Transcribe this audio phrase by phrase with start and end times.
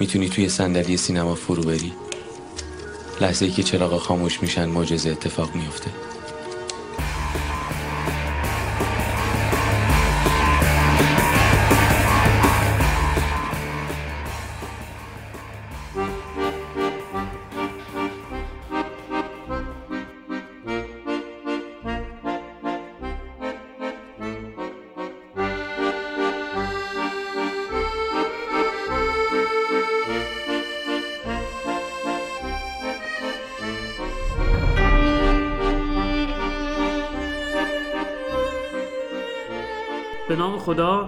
[0.00, 1.92] می‌تونی توی صندلی سینما فرو بری؟
[3.20, 5.90] لحظه ای که چراغا خاموش میشن معجزه اتفاق میفته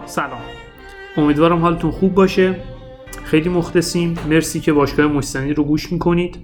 [0.06, 0.40] سلام.
[1.16, 2.56] امیدوارم حالتون خوب باشه.
[3.24, 4.18] خیلی مخلصیم.
[4.28, 6.38] مرسی که باشگاه مستنی رو گوش می‌کنید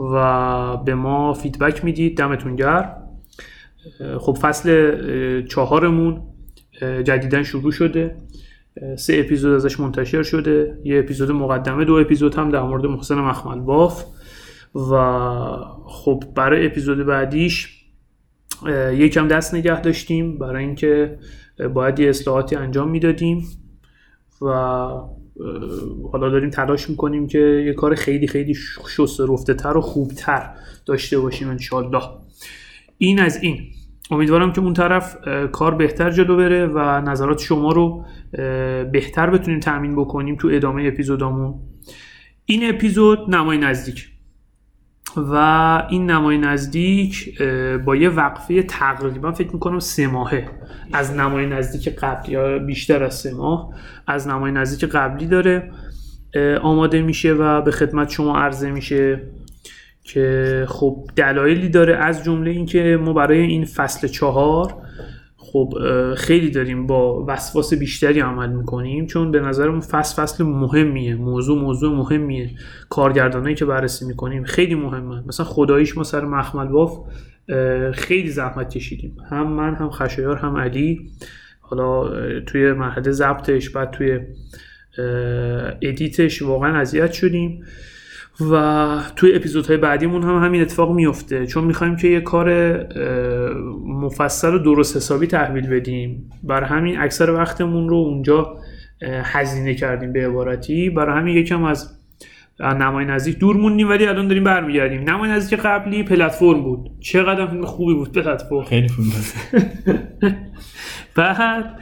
[0.00, 2.18] و به ما فیدبک می‌دید.
[2.18, 2.96] دمتون گرم.
[4.18, 6.20] خب فصل چهارمون
[6.80, 8.16] جدیدا شروع شده.
[8.98, 10.78] سه اپیزود ازش منتشر شده.
[10.84, 14.04] یه اپیزود مقدمه دو اپیزود هم در مورد محسن مخمل باف.
[14.74, 14.94] و
[15.86, 17.81] خب برای اپیزود بعدیش
[18.92, 21.18] یکم دست نگه داشتیم برای اینکه
[21.74, 23.46] باید یه اصلاحاتی انجام می‌دادیم
[24.42, 24.48] و
[26.12, 28.54] حالا داریم تلاش می‌کنیم که یه کار خیلی خیلی
[28.96, 30.50] شسته رفته تر و خوبتر
[30.86, 32.02] داشته باشیم انشالله
[32.98, 33.58] این از این.
[34.10, 35.16] امیدوارم که اون طرف
[35.52, 38.04] کار بهتر جلو بره و نظرات شما رو
[38.92, 41.54] بهتر بتونیم تأمین بکنیم تو ادامه اپیزودامون.
[42.44, 44.11] این اپیزود نمای نزدیک.
[45.16, 45.34] و
[45.90, 47.42] این نمای نزدیک
[47.84, 50.48] با یه وقفه تقریبا فکر می‌کنم سه ماهه.
[50.92, 53.74] از نمای نزدیک قبلی یا بیشتر از سه ماه
[54.06, 55.70] از نمای نزدیک قبلی داره
[56.62, 59.20] آماده میشه و به خدمت شما عرضه میشه
[60.02, 64.74] که خب دلایلی داره از جمله اینکه ما برای این فصل چهار
[65.52, 65.74] خب
[66.16, 71.14] خیلی داریم با وسواس بیشتری عمل می‌کنیم چون به نظرمون فصل فصل مهمیه.
[71.14, 72.50] موضوع موضوع مهمیه.
[72.88, 75.22] کارگردانایی که بررسی می‌کنیم خیلی مهمه.
[75.26, 76.98] مثلا خداییش ما سر مخمل باف
[77.94, 79.16] خیلی زحمت کشیدیم.
[79.30, 81.10] هم من هم خشایار هم علی.
[81.60, 82.10] حالا
[82.40, 84.20] توی مرحله ضبطش بعد توی
[85.82, 87.64] ادیتش واقعا اذیت شدیم.
[88.40, 91.46] و توی اپیزودهای بعدیمون هم همین اتفاق میفته.
[91.46, 92.76] چون می‌خوایم که یه کار
[93.86, 96.30] مفصل و درست حسابی تحویل بدیم.
[96.42, 98.56] برای همین اکثر وقتمون رو اونجا
[99.24, 100.90] هزینه کردیم به عبارتی.
[100.90, 101.98] برای همین یکم از
[102.60, 105.10] نمای نزدیک دور موندیم ولی الان داریم برمیگردیم.
[105.10, 106.90] نمای نزدیک قبلی پلتفرم بود.
[107.00, 108.62] چقدر فیلم خوبی بود پلتفرم.
[108.62, 109.08] خیلی فیلم
[111.16, 111.80] بعد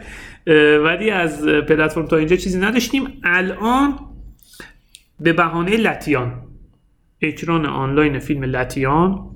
[0.85, 3.05] ولی از پلتفرم تا اینجا چیزی نداشتیم.
[3.25, 4.10] الان
[5.21, 6.43] به بهانه لتیان
[7.23, 9.31] اکران آنلاین فیلم لتیان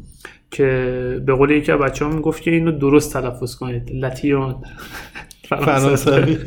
[0.50, 3.91] که به قول یکی از بچه ها می‌گفت که اینو درست تلفظ کنید.
[3.93, 4.62] لتیان
[5.49, 6.39] فرانسوی.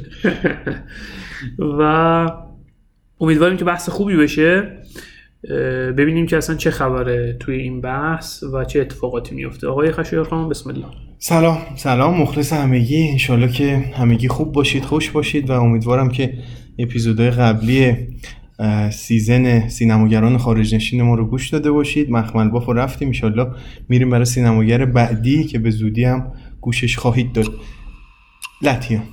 [1.79, 2.31] و
[3.19, 4.77] امیدواریم که بحث خوبی بشه.
[5.97, 10.49] ببینیم که اصلا چه خبره توی این بحث و چه اتفاقاتی میفته آقای خشایار خانم
[10.49, 10.85] بسم الله.
[11.19, 11.57] سلام.
[11.75, 12.21] سلام.
[12.21, 13.07] مخلص همگی.
[13.11, 16.33] انشالله که همگی خوب باشید خوش باشید و امیدوارم که
[16.79, 17.95] اپیزودهای قبلی
[18.91, 22.11] سیزن سینماگران خارج نشین ما رو گوش داده باشید.
[22.11, 23.47] مخمل باف رفتیم انشالله
[23.89, 26.31] میریم برای سینماگر بعدی که به زودی هم
[26.61, 27.47] گوشش خواهید داد.
[28.61, 29.03] لطیان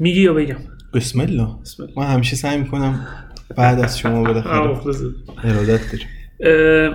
[0.00, 0.56] میگی یا بگم؟
[0.94, 1.48] بسم الله.
[1.62, 1.94] بسم الله.
[1.96, 3.06] من همیشه سعی می‌کنم
[3.56, 4.76] بعد از شما بالاخره
[5.44, 6.94] ارادت داریم.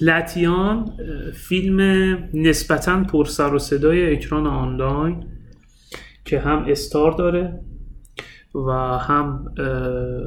[0.00, 0.92] لتیان
[1.34, 1.80] فیلم
[2.34, 5.24] نسبتا پرسر و صدای اکران آنلاین
[6.24, 7.60] که هم استار داره
[8.54, 9.54] و هم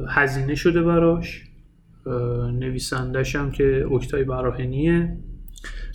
[0.08, 1.42] هزینه شده براش.
[2.52, 5.16] نویسندش هم که اکتای براهنیه.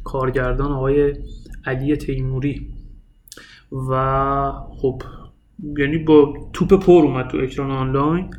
[0.03, 1.13] کارگردان آقای
[1.65, 2.67] علی تیموری.
[3.71, 5.01] و خب
[5.77, 8.29] یعنی با توپ پر اومد تو اکران آنلاین.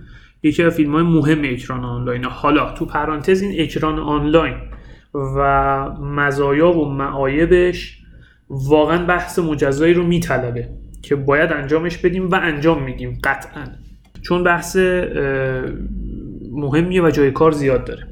[0.42, 2.24] یکی از فیلم های مهم اکران آنلاین.
[2.24, 4.54] حالا تو پرانتز این اکران آنلاین
[5.14, 7.98] و مزایا و معایبش
[8.50, 10.68] واقعا بحث مجزایی رو میطلبه
[11.02, 13.64] که باید انجامش بدیم و انجام میدیم قطعا.
[14.22, 14.76] چون بحث
[16.52, 18.06] مهمیه و جای کار زیاد داره.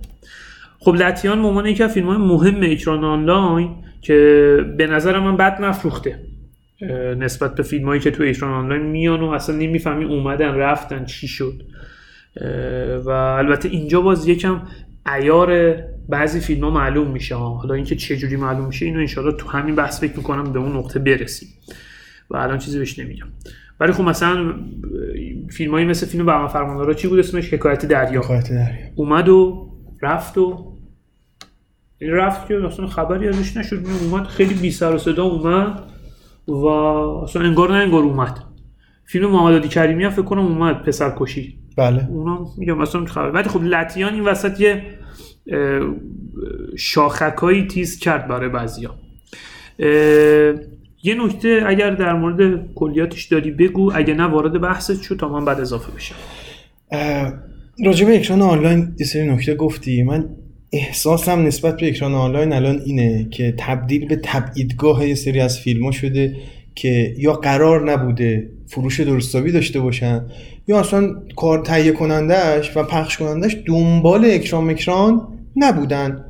[0.78, 3.70] خب لتیان به عنوان یکی از فیلم های مهم اکران آنلاین
[4.00, 6.20] که به نظر من بد نفروخته.
[7.18, 11.28] نسبت به فیلم هایی که تو اکران آنلاین میان و اصلا نمی‌فهمی اومدن رفتن چی
[11.28, 11.62] شد.
[13.04, 14.62] و البته اینجا باز یکم
[15.14, 15.76] ایار
[16.08, 19.74] بعضی فیلم ها معلوم میشه حالا اینکه چه جوری معلوم میشه اینو انشالله تو همین
[19.74, 21.48] بحث فکر می‌کنم به اون نقطه برسیم.
[22.30, 23.26] و الان چیزی بهش نمیگم.
[23.80, 24.54] ولی خب مثلا
[25.50, 28.20] فیلم هایی مثل فیلم برنامه فرماندارا چی بود اسمش؟ حکایت دریا.
[28.20, 28.86] حکایت دریا.
[28.94, 29.68] اومد و
[30.02, 30.76] رفت و
[31.98, 33.82] این رفت که اصلا خبری ازش نشد.
[34.02, 35.82] اومد خیلی بی سر و صدا اومد.
[36.48, 38.38] و اصلا انگار نه انگار اومد.
[39.04, 41.58] فیلم محمد علی کریمی هم فکر کنم اومد پسر کشی.
[41.76, 42.08] بله.
[42.08, 43.30] اونا میگم اصلا خبر.
[43.30, 44.82] ولی خب لطیان این وسط یه
[46.76, 48.94] شاخکایی تیز کرد برای بعضیا.
[51.02, 55.44] یه نکته اگر در مورد کلیاتش داری بگو اگه نه وارد بحثت شو تا من
[55.44, 56.14] بعد اضافه بشم.
[57.84, 60.02] راجع به اکران آنلاین یه سری نکته گفتی.
[60.02, 60.28] من
[60.76, 65.84] احساسم نسبت به اکران آنلاین الان اینه که تبدیل به تبعیدگاه یه سری از فیلم
[65.84, 66.36] ها شده
[66.74, 70.26] که یا قرار نبوده فروش درستابی داشته باشن
[70.68, 76.24] یا اصلا کار تهیه کنندش و پخش کنندش دنبال اکران اکران نبودن.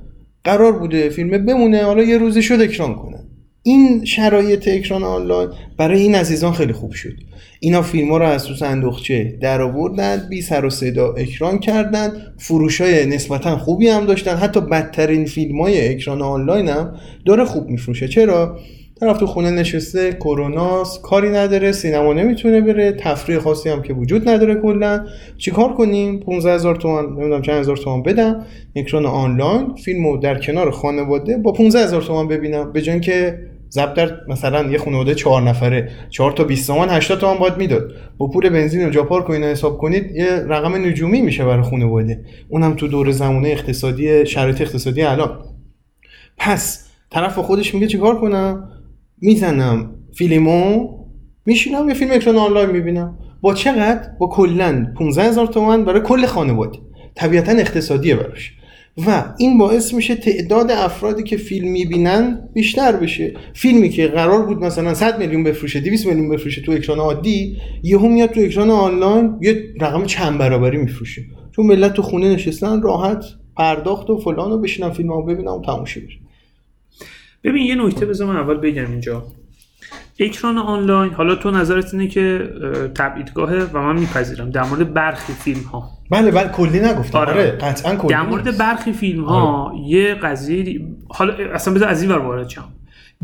[0.44, 3.25] قرار بوده فیلم بمونه حالا یه روزی شد اکران کنن
[3.66, 7.12] این شرایط اکران آنلاین برای این عزیزان خیلی خوب شد.
[7.60, 12.12] اینا فیلم ها رو از تو صندوقچه در آوردن بی سر و صدا اکران کردن
[12.38, 14.36] فروش های نسبتا خوبی هم داشتن.
[14.36, 18.08] حتی بدترین فیلم های اکران آنلاین هم داره خوب میفروشه.
[18.08, 18.58] چرا؟
[19.00, 24.28] طرف تو خونه نشسته کروناست کاری نداره سینما نمی‌تونه بره تفریح خاصی هم که وجود
[24.28, 25.06] نداره کلا.
[25.38, 28.46] چیکار کنیم؟ 15 هزار تومان نمی‌دونم چند هزار تومان بدم.
[28.76, 32.72] اکران آنلاین فیلمو در کنار خانواده با 15 هزار تومان ببینم.
[32.72, 33.00] به جای
[33.70, 37.92] ضبط در مثلا یه خانواده چهار نفره چهار تا 20 تومن 80 تومن باید می‌داد.
[38.18, 42.24] با پول بنزین و جاپار کو اینا حساب کنید یه رقم نجومی میشه برای خانواده.
[42.48, 45.38] اونم تو دور زمانه اقتصادی شرایط اقتصادی الان.
[46.36, 48.70] پس طرف خودش میگه چیکار کنم؟
[49.22, 50.88] می‌زنم فیلمو
[51.46, 53.18] میشینم یه فیلم اکران آنلاین می‌بینم.
[53.40, 56.78] با چقدر؟ با کلا 15 هزار تومن برای کل خانواده.
[57.14, 58.52] طبیعتا اقتصادیه براش.
[59.06, 63.34] و این باعث میشه تعداد افرادی که فیلم می‌بینن بیشتر بشه.
[63.54, 68.08] فیلمی که قرار بود مثلا 100 میلیون بفروشه 200 میلیون بفروشه تو اکران عادی یهو
[68.08, 71.22] میاد تو اکران آنلاین یه رقم چند برابری میفروشه.
[71.56, 73.24] چون ملت تو خونه نشستن راحت
[73.56, 76.00] پرداخت و فلان و بشینم فیلم ها ببینم و تماشا
[77.44, 79.26] ببین یه نکته بذار من اول بگم اینجا.
[80.20, 81.12] اکران آنلاین.
[81.12, 84.50] حالا تو نظرت اینه که اه، تبعیدگاهه و من میپذیرم.
[84.50, 87.18] در مورد برخی فیلم ها بله بله کلی نگفتم.
[87.18, 87.32] آره.
[87.32, 88.60] آره, قطعا کلی در مورد نیست.
[88.60, 92.68] برخی فیلم ها یه قضیه حالا اصلا بذار از این ور وارد شم.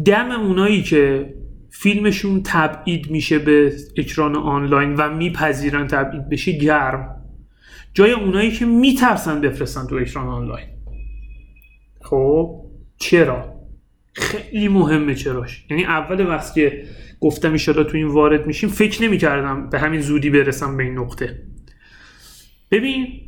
[0.04, 1.34] دم اونایی که
[1.70, 7.16] فیلمشون تبعید میشه به اکران آنلاین و میپذیرن تبعید بشه گرم.
[7.94, 10.66] جای اونایی که میترسن بفرستن تو اکران آنلاین.
[12.00, 12.60] خب؟
[12.98, 13.51] چرا؟
[14.12, 15.66] خیلی مهمه چراش.
[15.70, 16.84] یعنی اول وقتی که
[17.20, 21.42] گفتم ایشالا تو این وارد میشیم فکر نمی‌کردم به همین زودی برسم به این نقطه.
[22.70, 23.20] ببین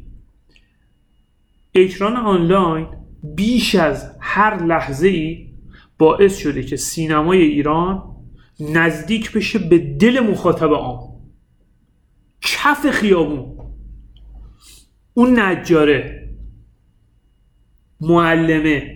[1.75, 2.87] اکران آنلاین
[3.37, 5.55] بیش از هر لحظه ای
[5.99, 8.03] باعث شده که سینمای ایران
[8.61, 11.15] نزدیک بشه به دل مخاطب عام.
[12.41, 13.55] کف خیابون.
[15.15, 16.29] اون نجاره
[18.01, 18.94] معلمه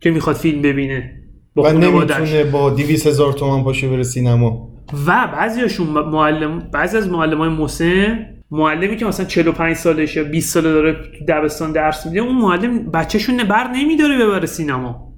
[0.00, 1.22] که می‌خواد فیلم ببینه
[1.54, 4.68] با و نمی‌تونه با 200 هزار تومن پاشه بره سینما.
[5.06, 10.72] و بعضیاشون معلم بعضی از معلم های مسن معلمی که مثلا 45 سالشه 20 ساله
[10.72, 10.96] داره
[11.28, 15.12] دبستان درس میده اون معلم بچهشون بر نمیداره ببره سینما.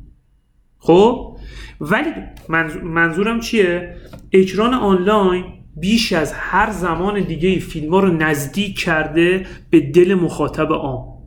[0.79, 1.37] خب؟
[1.81, 2.11] ولی
[2.49, 3.97] منظور- منظورم چیه؟
[4.33, 5.45] اکران آنلاین
[5.77, 11.19] بیش از هر زمان دیگه فیلم ها رو نزدیک کرده به دل مخاطب عام.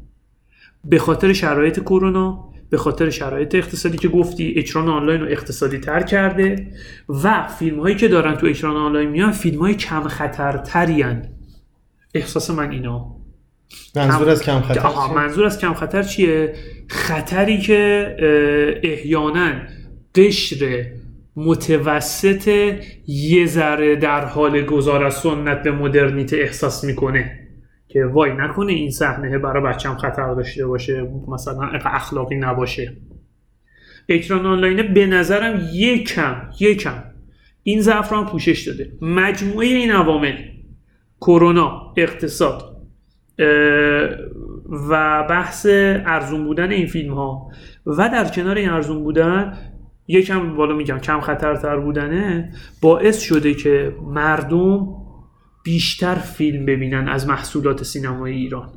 [0.86, 6.04] به خاطر شرایط کرونا به خاطر شرایط اقتصادی که گفتی اکران آنلاین رو اقتصادی تر
[6.04, 6.68] کرده
[7.10, 11.06] و فیلم هایی که دارن تو اکران آنلاین میان فیلم های کم خطرتری
[12.13, 13.16] احساس من اینا
[13.96, 16.54] منظور از کم خطر آها؟ منظور از کم خطر چیه؟
[16.88, 18.16] خطری که
[18.84, 19.51] احیانا
[20.16, 20.86] قشر
[21.36, 22.74] متوسط
[23.08, 27.41] یه ذره در حال گذار از سنت به مدرنیته احساس می‌کنه.
[27.94, 32.98] که وای نکنه این صحنه برای بچم خطر داشته باشه مثلا اخلاقی نباشه.
[34.10, 37.04] اکران آنلاین به نظرم یکم یکم.
[37.64, 38.92] این ضعف رو هم پوشش داده.
[39.02, 40.36] مجموعه این عوامل
[41.22, 42.72] کرونا اقتصاد
[44.90, 47.52] و بحث ارزون بودن این فیلم ها
[47.86, 49.58] و در کنار این ارزون بودن
[50.08, 55.00] یکم بالا میگم کم خطرتر بودنه باعث شده که مردم
[55.63, 58.70] بیشتر فیلم ببینن از محصولات سینمای ایران.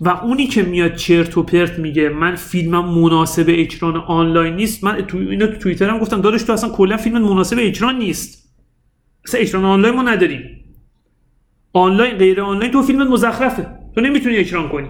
[0.00, 5.02] و اونی که میاد چرت و پرت میگه من فیلمم مناسب اکران آنلاین نیست من
[5.02, 8.54] تو اینو تو توییترم گفتم داداش تو اصلا کلا فیلم مناسب اکران نیست.
[9.26, 10.42] اصلا اکران آنلاین ما نداریم.
[11.72, 13.66] آنلاین غیر آنلاین تو فیلم مزخرفه.
[13.94, 14.88] تو نمی‌تونی اکران کنی.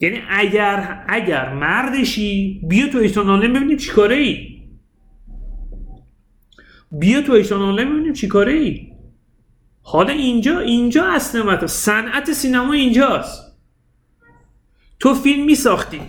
[0.00, 4.48] یعنی اگر اگر مردشی بیا تو ایشان آنلاین ببینیم چیکاره ای
[6.90, 8.91] بیا تو ایشان آنلاین ببینیم چیکاره ای
[9.82, 13.52] حالا اینجا اینجا اصل صنعت سینما اینجاست.
[15.00, 16.00] تو فیلم میساختی.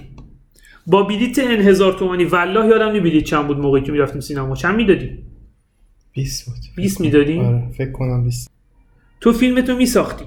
[0.88, 2.24] با بلیت ان هزار تومانی.
[2.24, 4.56] والله یادم نی بلیت چند بود موقعی که می‌رفتیم سینما.
[4.56, 5.24] چند می‌دادی؟
[6.12, 6.56] 20 بود.
[6.76, 8.52] 20 می‌دادی؟ آره فکر کنم 20
[9.22, 10.26] تو فیلمتو میساختی.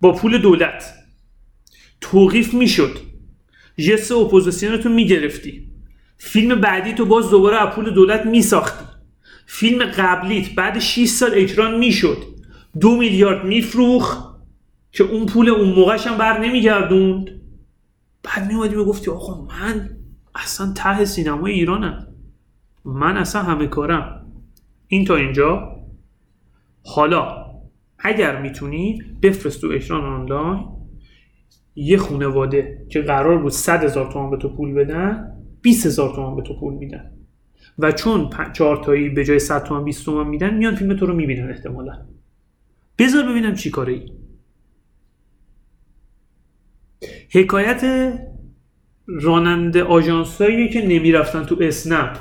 [0.00, 0.94] با پول دولت.
[2.00, 2.98] توقیف می‌شد.
[3.78, 5.68] ژست اپوزیسیون تو می‌گرفتی.
[6.18, 8.84] فیلم بعدی تو باز دوباره از پول دولت میساختی.
[9.46, 12.31] فیلم قبلیت بعد 6 سال اکران می‌شد.
[12.80, 14.32] دو میلیارد میفروخت
[14.92, 17.30] که اون پول اون موقعش هم بر نمیگردوند.
[18.22, 19.90] بعد میومدی می‌گفتی آقا من
[20.34, 22.06] اصلا ته سینمای ایرانم.
[22.84, 24.26] من اصلا همه کارم.
[24.86, 25.76] این تا اینجا.
[26.84, 27.46] حالا
[27.98, 30.66] اگر می‌تونی بفرست تو اکران آنلاین.
[31.74, 36.36] یه خونواده که قرار بود 100 هزار تومان به تو پول بدن 20 هزار تومان
[36.36, 37.10] به تو پول میدن.
[37.78, 41.14] و چون چهار تایی به جای 100 تومان 20 تومان میدن میان فیلم تو رو
[41.14, 41.92] می‌بینن احتمالا.
[42.98, 44.12] بذار ببینم چی کاره ای.
[47.30, 48.12] حکایت
[49.06, 52.18] راننده آژانسایی که نمی‌رفتن تو اسنپ.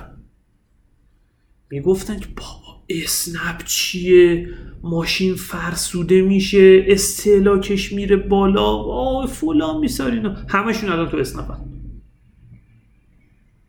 [1.69, 4.49] می‌گفتن که بابا اسنپ چیه؟
[4.83, 8.65] ماشین فرسوده میشه استهلاکش میره بالا.
[8.77, 11.57] آه فلان میسارینا همشون الان تو اسنپ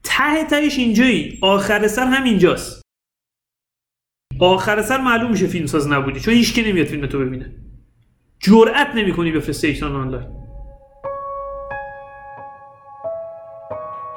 [0.02, 1.38] ته تهش اینجایی.
[1.42, 2.81] آخر سر هم اینجاست.
[4.38, 7.46] آخر سر معلوم میشه فیلم ساز نبودی چون هیچ که نمیاد فیلم تو ببینه
[8.40, 10.26] جرأت نمی‌کنی به ایشان آنلاین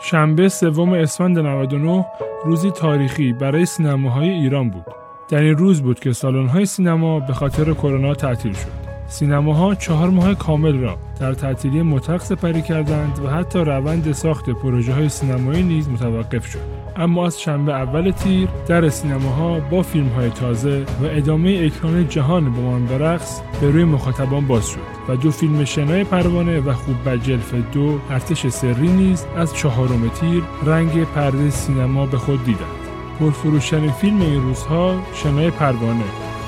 [0.02, 2.06] شنبه سوم اسفند 99
[2.44, 4.86] روزی تاریخی برای سینماهای ایران بود.
[5.30, 8.86] در این روز بود که سالن‌های سینما به خاطر کرونا تعطیل شد.
[9.08, 14.94] سینماها چهار ماه کامل را در تعطیلی مطلق سپری کردند و حتی روند ساخت پروژه
[14.94, 16.85] های سینمایی نیز متوقف شد.
[16.96, 22.54] اما از شنبه اول تیر در سینماها با فیلم های تازه و ادامه اکران جهان
[22.54, 27.10] با من برقص به روی مخاطبان باز شد و دو فیلم شنای پروانه و خوب
[27.10, 32.86] بجلف دو ارتش سری نیز از چهارم تیر رنگ پرده سینما به خود دیدند.
[33.20, 36.04] پرفروشترین فیلم این روزها شنای پروانه.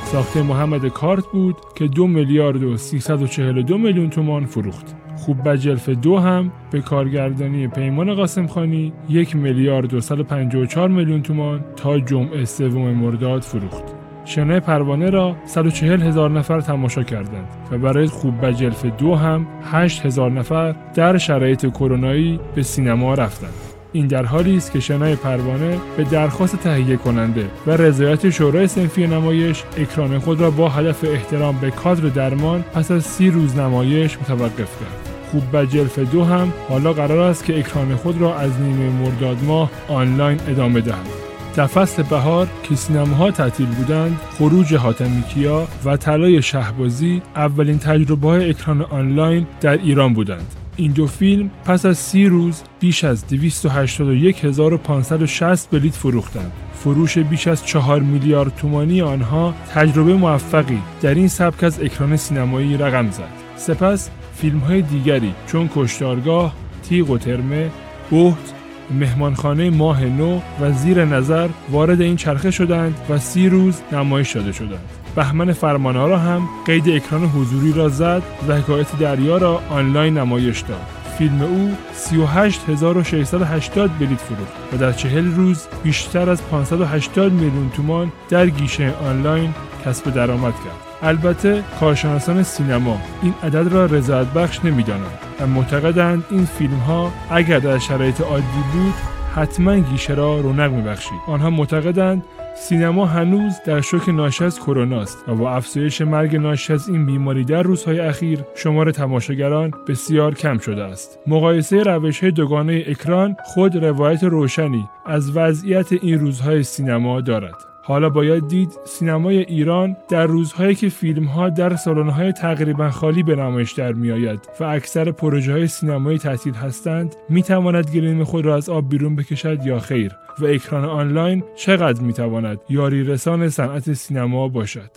[0.06, 5.06] ساخته محمد کارت بود که دو میلیارد و 342 میلیون تومان فروخت.
[5.17, 11.65] خوب بجلف دو هم به کارگردانی پیمان قاسم خانی یک میلیارد و 154 میلیون تومان
[11.75, 13.83] تا جمعه سوم مرداد فروخت.
[14.25, 20.05] شنای پروانه را 140 هزار نفر تماشا کردند و برای خوب بجلف دو هم 8
[20.05, 23.53] هزار نفر در شرایط کرونایی به سینما رفتند.
[23.91, 29.07] این در حالی است که شنای پروانه به درخواست تهیه کننده و رضایت شورای سنفی
[29.07, 34.17] نمایش اکران خود را با هدف احترام به کادر درمان پس از سی روز نمایش
[34.17, 35.06] متوقف کرد.
[35.31, 39.72] خوب جلف دو هم حالا قرار است که اکران خود را از نیمه مرداد ماه
[39.88, 41.07] آنلاین ادامه دهند.
[41.55, 48.27] در فصل بهار که سینماها تعطیل بودند خروج حاتمی کیا و طلای شهبازی اولین تجربه
[48.27, 50.55] های اکران آنلاین در ایران بودند.
[50.75, 56.51] این دو فیلم پس از سی روز بیش از 281560 بلیت فروختند.
[56.74, 62.77] فروش بیش از 4 میلیارد تومانی آنها تجربه موفقی در این سبک از اکران سینمایی
[62.77, 63.29] رقم زد.
[63.55, 64.10] سپس
[64.41, 66.53] فیلم های دیگری چون کشتارگاه،
[66.89, 67.72] تیغ و ترمه،
[68.12, 68.53] بهت،
[68.91, 74.51] مهمانخانه ماه نو و زیر نظر وارد این چرخه شدند و سی روز نمایش داده
[74.51, 74.89] شدند.
[75.15, 80.88] بهمن فرمانها هم قید اکران حضوری را زد و حکایت دریا را آنلاین نمایش داد.
[81.17, 88.50] فیلم او 38680 بلیت فروخت و در چهل روز بیشتر از 580 میلیون تومان در
[88.50, 89.53] گیشه آنلاین
[89.86, 90.87] کسب درآمد کرد.
[91.01, 95.20] البته کارشناسان سینما این عدد را رضایت بخش نمی‌دانند.
[95.39, 98.94] و معتقدند این فیلم ها اگر در شرایط عادی بود
[99.36, 101.20] حتما گیشه را رونق میبخشید.
[101.27, 102.24] آنها معتقدند
[102.56, 107.06] سینما هنوز در شوک ناشی از کرونا است و با افزایش مرگ ناشی از این
[107.06, 111.20] بیماری در روزهای اخیر شمار تماشاگران بسیار کم شده است.
[111.27, 117.76] مقایسه روش دوگانه اکران خود روایت روشنی از وضعیت این روزهای سینما دارد.
[117.88, 123.36] حالا باید دید سینمای ایران در روزهایی که فیلم ها در سالن‌های تقریبا خالی به
[123.36, 128.56] نمایش در میآید و اکثر پروژه های سینمایی تعطیل هستند می تواند گریم خود را
[128.56, 133.94] از آب بیرون بکشد یا خیر و اکران آنلاین چقدر می تواند یاری رسان صنعت
[133.94, 134.91] سینما باشد؟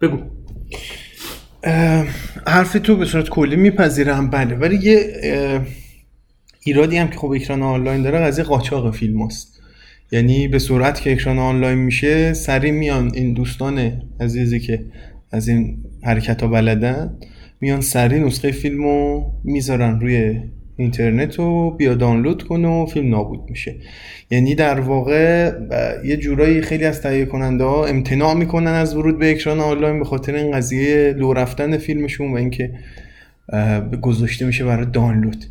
[0.00, 0.18] بگو.
[2.46, 4.30] حرف تو به صورت کلی میپذیرم.
[4.30, 5.66] بله ولی یه
[6.60, 9.53] ایرادی هم که خب اکران آنلاین داره قضیه قاچاق فیلم هست.
[10.14, 14.84] یعنی به صورت که اکران آنلاین میشه سریع میان این دوستان عزیزی که
[15.30, 17.18] از این حرکت ها بلدن
[17.60, 20.40] میان سریع نسخه فیلم رو می‌ذارن روی
[20.76, 23.74] اینترنت رو بیا دانلود کن و فیلم نابود میشه.
[24.30, 25.52] یعنی در واقع
[26.04, 30.04] یه جورایی خیلی از تهیه کننده ها امتناع می‌کنن از ورود به اکران آنلاین به
[30.04, 32.70] خاطر این قضیه لو رفتن فیلمشون و اینکه
[34.02, 35.44] گذاشته میشه برای دانلود.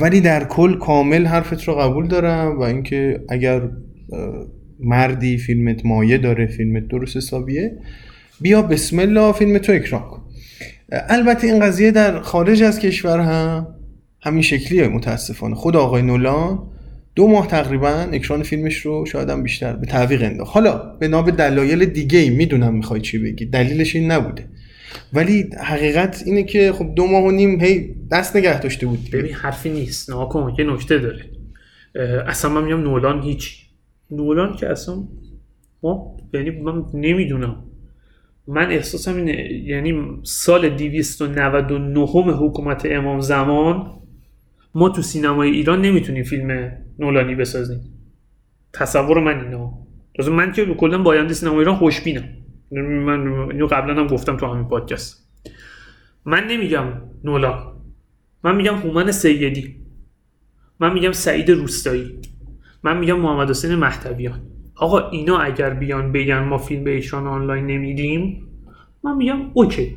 [0.00, 3.62] ولی در کل کامل حرفت رو قبول دارم و اینکه اگر
[4.80, 7.72] مردی فیلمت مایه داره فیلمت درست حسابیه
[8.40, 10.22] بیا بسم الله فیلم تو اکران کن.
[10.92, 13.66] البته این قضیه در خارج از کشور هم
[14.22, 15.54] همین شکلیه متاسفانه.
[15.54, 16.58] خود آقای نولان
[17.14, 20.54] دو ماه تقریبا اکران فیلمش رو شاید هم بیشتر به تعویق انداخت.
[20.54, 23.46] حالا به ناب دلایل دیگه ای می‌دونم می‌خوای چی بگی.
[23.46, 24.44] دلیلش این نبوده.
[25.12, 29.32] ولی حقیقت اینه که خب دو ماه و نیم هی دست نگه داشته بود ببین
[29.34, 30.10] حرفی نیست.
[30.10, 31.24] ناکن یه نکته داره.
[32.26, 33.66] اصلا من میگم نولان هیچ
[34.10, 34.94] نولان که اصلا
[35.82, 37.64] ما یعنی من نمی‌دونم.
[38.46, 42.00] من احساسم اینه یعنی سال 299
[42.32, 43.90] حکومت امام زمان
[44.74, 47.80] ما تو سینمای ایران نمی‌تونیم فیلم نولانی بسازیم.
[48.72, 49.72] تصور من اینا
[50.36, 52.24] من که کلا باینده سینما ایران خوشبینم.
[52.80, 55.28] من اینو قبلا هم گفتم تو همین پادکست.
[56.24, 56.84] من نمیگم
[57.24, 57.72] نولا.
[58.44, 59.76] من میگم هومن سیدی.
[60.80, 62.18] من میگم سعید روستایی.
[62.82, 64.40] من میگم محمد حسین مهدویان.
[64.76, 68.48] آقا اینا اگر بیان بگن ما فیلم به اکران آنلاین نمیدیم
[69.04, 69.96] من میگم okay.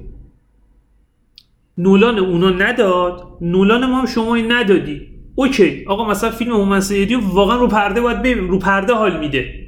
[1.78, 3.38] نولان اونا نداد.
[3.42, 5.10] نولان ما هم شما ندادی.
[5.36, 5.86] okay.
[5.86, 8.50] آقا مثلا فیلم هومن سیدی واقعا رو پرده باید ببینیم.
[8.50, 9.65] رو پرده حال میده.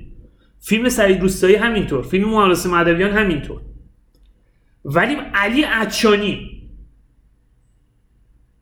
[0.59, 2.03] فیلم سعید روستایی همینطور.
[2.03, 3.61] فیلم مهندس مهدویان همینطور.
[4.85, 6.57] ولی علی اچانی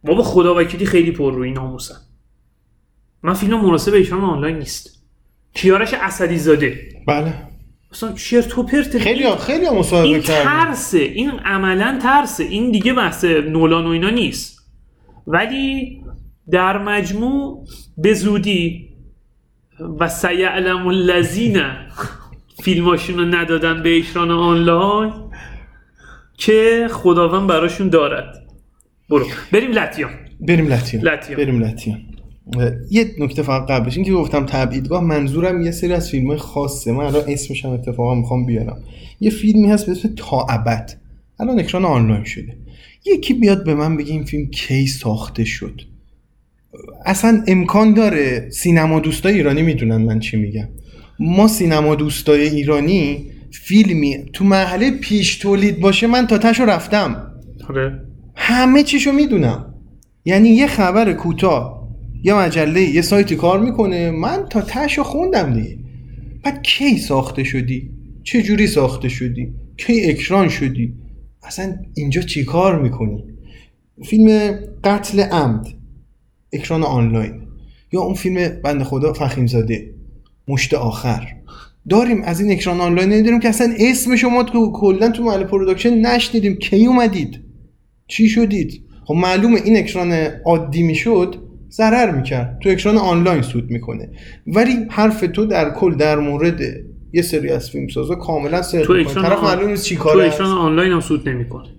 [0.03, 1.95] بابا خدا وکیلی خیلی پررویی ناموسا.
[3.23, 5.05] من فیلم مناسب ایشان آنلاین نیست.
[5.53, 7.33] کیارش اسدی زاده بله.
[7.91, 8.97] اصلا چرت تو پرت.
[8.97, 10.97] خیلی خیلی مصاحبه این ترسه.
[10.97, 12.43] این عملا ترسه.
[12.43, 14.59] این دیگه بحث نولان و اینا نیست.
[15.27, 16.01] ولی
[16.51, 18.84] در مجموع به زودی
[19.99, 21.61] و سیعلم الذین
[22.63, 25.13] فیلماشون رو ندادن به اکران آنلاین
[26.37, 28.45] که خداوند براشون دارد.
[29.09, 29.25] برو.
[29.51, 30.11] بریم لطیان.
[30.39, 31.03] بریم لطیان.
[31.37, 32.01] بریم لطیان.
[32.91, 36.91] یه نکته فقط قبلش این که گفتم تبعیدگاه منظورم یه سری از فیلم خاصه.
[36.91, 38.83] من الان اسمش هم اتفاقا می‌خوام بیارم.
[39.19, 40.91] یه فیلمی هست به اسم تا ابد.
[41.39, 42.57] الان اکران آنلاین شده.
[43.05, 45.81] یکی بیاد به من بگه این فیلم کی ساخته شد.
[47.05, 50.67] اصلا امکان داره سینما دوستای ایرانی می‌دونن من چی میگم.
[51.19, 57.31] ما سینما دوستای ایرانی فیلمی تو محله پیش تولید باشه من تا تشو رفتم.
[57.69, 58.01] آره.
[58.35, 59.73] همه چیشو می‌دونم.
[60.25, 61.89] یعنی یه خبر کوتاه
[62.23, 64.11] یه مجله یه سایتی کار می‌کنه.
[64.11, 65.77] من تا تهشو خوندم دیگه.
[66.43, 67.89] بعد کی ساخته شدی؟
[68.23, 70.93] چه جوری ساخته شدی؟ کی اکران شدی؟
[71.43, 73.23] اصلا اینجا چی کار می‌کنی؟
[74.03, 75.67] فیلم قتل عمد.
[76.53, 77.41] اکران آنلاین
[77.91, 79.93] یا اون فیلم بند خدا فخیم زاده
[80.47, 81.27] مشت آخر.
[81.89, 85.93] داریم از این اکران آنلاین نمی‌دونیم که اصلا اسم شما تو کلا تو محل production
[85.93, 86.55] نشنیدیم.
[86.55, 87.39] کی اومدید؟
[88.07, 90.11] چی شدید؟ خب معلومه این اکران
[90.45, 91.35] عادی می‌شد
[91.71, 92.59] ضرر می‌کرد.
[92.63, 94.09] تو اکران آنلاین سود می‌کنه.
[94.47, 96.61] ولی حرف تو در کل در مورد
[97.13, 100.91] یه سری از فیلم سازا کاملا تو اکران طرف معلوم نیست چی تو اکران آنلاین
[100.91, 101.69] هم سود نمی‌کنه.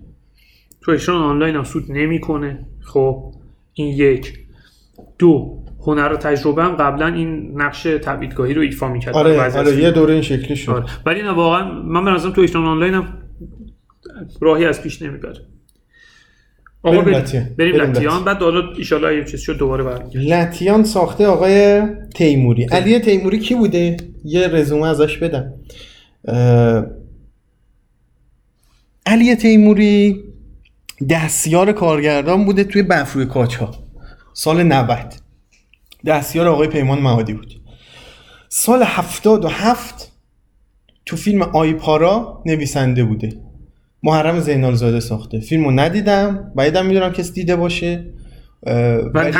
[0.81, 2.65] تو اکران آنلاین هم سود نمی‌کنه.
[2.79, 3.33] خب
[3.73, 4.33] این یک.
[5.19, 9.15] دو هنر و تجربه هم قبلا این نقش تبعیدگاهی رو ایفا می‌کرد.
[9.15, 10.71] آره, آره یه دوره این شکلی شد.
[10.71, 10.85] آره.
[11.05, 13.13] ولی نه واقعا من به نظرم تو ایشان آنلاین هم
[14.41, 15.41] راهی از پیش نمی‌بره.
[16.83, 17.43] آقا بریم لطیان.
[17.57, 18.23] بریم, بریم لطیان.
[18.23, 21.81] بعد حالا ایشالا یه چیز شد دوباره برمیگردیم لطیان ساخته آقای
[22.15, 22.63] تیموری.
[22.63, 25.53] علی تیموری کی بوده؟ یه رزومه ازش بدم.
[29.05, 30.23] علی تیموری
[31.09, 33.86] دستیار کارگردان بوده توی بفروی کاچ ها
[34.39, 35.13] سال 90
[36.05, 37.53] دستیار آقای پیمان مهادی بود.
[38.49, 40.11] سال 77
[41.05, 43.29] تو فیلم آیپارا نویسنده بوده.
[44.03, 45.39] محرم زینال زاده ساخته.
[45.39, 48.05] فیلمو ندیدم بعیدم می‌دونم کسی دیده باشه.
[49.13, 49.31] و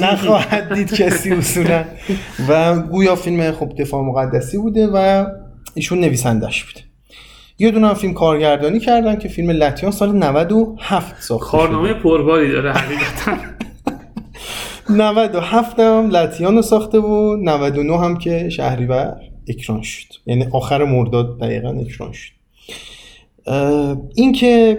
[0.00, 1.84] نخواهد دید کسی اصولا.
[2.48, 5.26] و گویا فیلم خب دفاع مقدسی بوده و
[5.74, 6.80] ایشون نویسندش بوده
[7.58, 13.53] یه دونه فیلم کارگردانی کردن که فیلم لاتیان سال 97 ساخته کارنامه پرباری داره حقیقتا.
[14.90, 19.16] 97 هم لطیان رو ساخته و 99 هم که شهریور
[19.48, 20.06] اکران شد.
[20.26, 22.32] یعنی آخر مرداد دقیقا اکران شد.
[24.14, 24.78] این که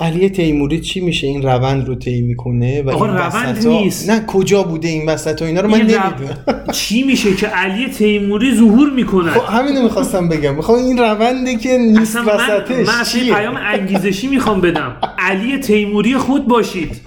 [0.00, 4.10] علی تیموری چی میشه؟ این روند رو طی می‌کنه و این روند نیست.
[4.10, 6.36] نه کجا بوده این وسط و اینا رو من نمی‌دونم.
[6.72, 10.54] چی میشه که علی تیموری ظهور می‌کنه خب همینو می‌خواستم بگم.
[10.54, 14.96] می‌خوام این رونده که نیست وسطش من, من پیام انگیزشی می‌خوام بدم.
[15.18, 17.00] علی تیموری خود باشید.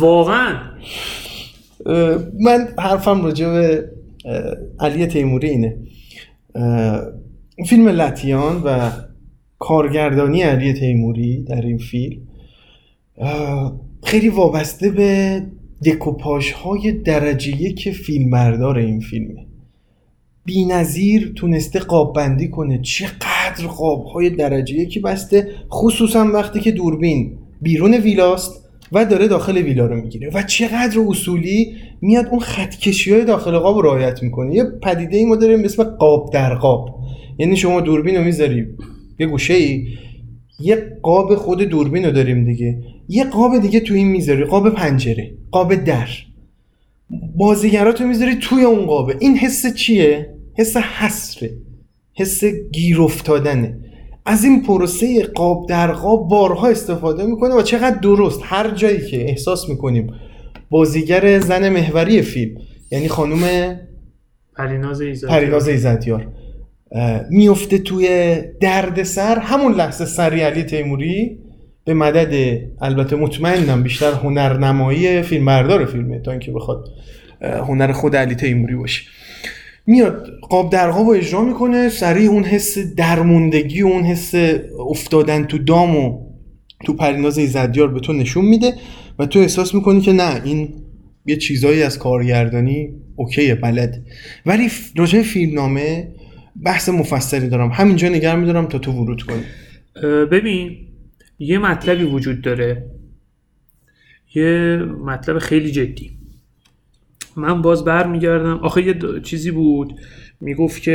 [0.00, 0.58] واقعا.
[2.40, 3.90] من حرفم راجع به
[4.80, 5.76] علی تیموری اینه.
[7.68, 8.90] فیلم لتیان و
[9.58, 12.16] کارگردانی علی تیموری در این فیلم
[14.02, 15.42] خیلی وابسته به
[15.86, 19.46] دکوپاژ های درجه یک فیلمبردار این فیلمه.
[20.44, 26.70] بی نظیر تونسته قاب بندی کنه چقدر قاب های درجه یکی بسته خصوصا وقتی که
[26.70, 28.59] دوربین بیرون ویلاست
[28.92, 30.30] و داره داخل ویلا رو می‌گیره.
[30.34, 34.54] و چقدر اصولی میاد اون خطکشی های داخل قاب رو رعایت می‌کنه.
[34.54, 37.00] یه پدیده ای ما داریم اسم قاب در قاب.
[37.38, 38.66] یعنی شما دوربین رو می‌ذاری
[39.18, 39.86] یه گوشه ای
[40.60, 42.78] یه قاب خود دوربین رو داریم دیگه.
[43.08, 44.44] یه قاب دیگه تو این می‌ذاری.
[44.44, 45.34] قاب پنجره.
[45.50, 46.08] قاب در.
[47.36, 49.16] بازیگراتو می‌ذاری توی اون قابه.
[49.20, 51.50] این حس چیه؟ حس حسره
[52.14, 53.78] حس گیر افتادنه.
[54.30, 58.40] از این پروسه قاب در قاب بارها استفاده می‌کنه و چقدر درست.
[58.42, 60.12] هر جایی که احساس می‌کنیم
[60.70, 62.58] بازیگر زن محوری فیلم
[62.90, 63.40] یعنی خانم
[64.56, 66.26] پریناز ایزادی پریناز ایزدیار
[67.30, 71.38] میفته توی دردسر همون لحظه سری علی تیموری
[71.84, 76.88] به مدد البته مطمئنم بیشتر هنرنمایی فیلمبردار فیلمه تا اینکه بخواد
[77.42, 79.02] هنر خود علی تیموری باشه.
[79.90, 84.34] میاد قاب در قاب رو اجرا می‌کنه سریع اون حس درموندگی و اون حس
[84.88, 86.30] افتادن تو دام و
[86.84, 88.74] تو پریناز ایزدیار به تو نشون میده
[89.18, 90.74] و تو احساس می‌کنی که نه این
[91.26, 94.02] یه چیزایی از کارگردانی اوکیه بلد
[94.46, 96.08] ولی راجع فیلمنامه
[96.62, 97.70] بحث مفصلی دارم.
[97.70, 99.42] همینجا نگر میدارم تا تو ورود کنی.
[100.26, 100.76] ببین
[101.38, 102.84] یه مطلبی وجود داره.
[104.34, 106.19] یه مطلب خیلی جدی.
[107.36, 108.58] من باز برمیگردم.
[108.58, 109.94] آخه یه چیزی بود.
[110.40, 110.90] می‌گفت که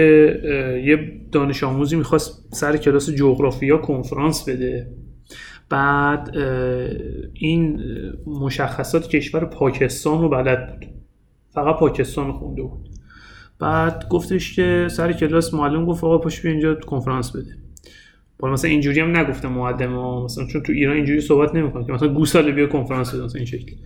[0.85, 4.87] یه دانش آموزی می‌خواست سر کلاس جغرافیا کنفرانس بده.
[5.69, 6.37] بعد
[7.33, 7.79] این
[8.27, 10.89] مشخصات کشور پاکستان رو بلد بود.
[11.49, 12.89] فقط پاکستان رو خونده بود.
[13.59, 17.55] بعد گفتش که سر کلاس معلم گفت آقا پشت بیا اینجا کنفرانس بده.
[18.39, 22.07] بالا مثلا اینجوری هم نگفته معلم مثلا چون تو ایران اینجوری صحبت نمی‌کنه که مثلا
[22.07, 23.77] گوساله بیا کنفرانس بده مثلا این شکلی.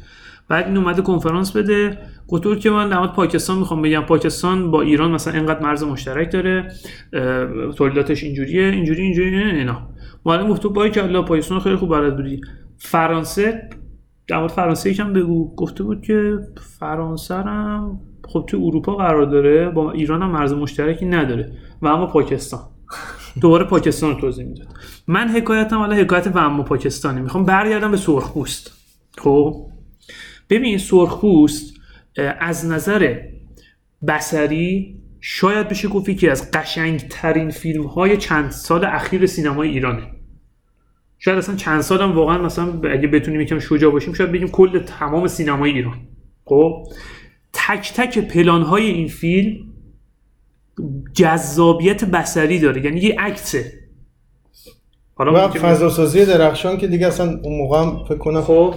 [0.50, 1.98] بعد این اومده کنفرانس بده.
[2.28, 4.02] بود که من مورد پاکستان می‌خوام بگم.
[4.02, 6.72] پاکستان با ایران مثلا اینقدر مرز مشترک داره.
[7.78, 9.88] تولیداتش اینجوریه اینجوری اینجوری نه اینا.
[10.26, 12.42] معلم گفت تو بای که الله پاکستان خیلی خوب بلد بودی.
[12.78, 13.70] فرانسه
[14.28, 15.56] در فرانسه یکم بگو.
[15.56, 16.40] گفته بود که
[16.80, 19.70] فرانسه هم خب تو اروپا قرار داره.
[19.70, 21.52] با ایران هم مرز مشترکی نداره.
[21.82, 22.62] و اما پاکستان.
[23.42, 24.68] دوباره پاکستان رو توضیح می‌داد.
[25.08, 27.22] من حکایتم حالا حکایت و اما پاکستانی.
[27.22, 28.72] می‌خوام برگردم به سرخپوست.
[29.18, 29.66] خب؟
[30.50, 31.74] ببین سرخپوست
[32.40, 33.20] از نظر
[34.08, 40.04] بسری شاید بشه گفت یکی از قشنگترین فیلم های چند سال اخیر سینمای ایرانه.
[41.20, 44.80] شاید اصلا چند سال هم واقعا مثلا اگه بتونیم یکم شجاع باشیم شاید بگیم کل
[44.80, 45.98] تمام سینمای ایران.
[46.46, 46.88] خب؟
[47.54, 49.58] تک تک پلان های این فیلم
[51.14, 53.74] جذابیت بسری داره یعنی یه عکسه
[55.16, 58.76] حالا و ممکنه- فضا سازی درخشان که دیگه اصلا اون موقع هم فکر کنم خب؟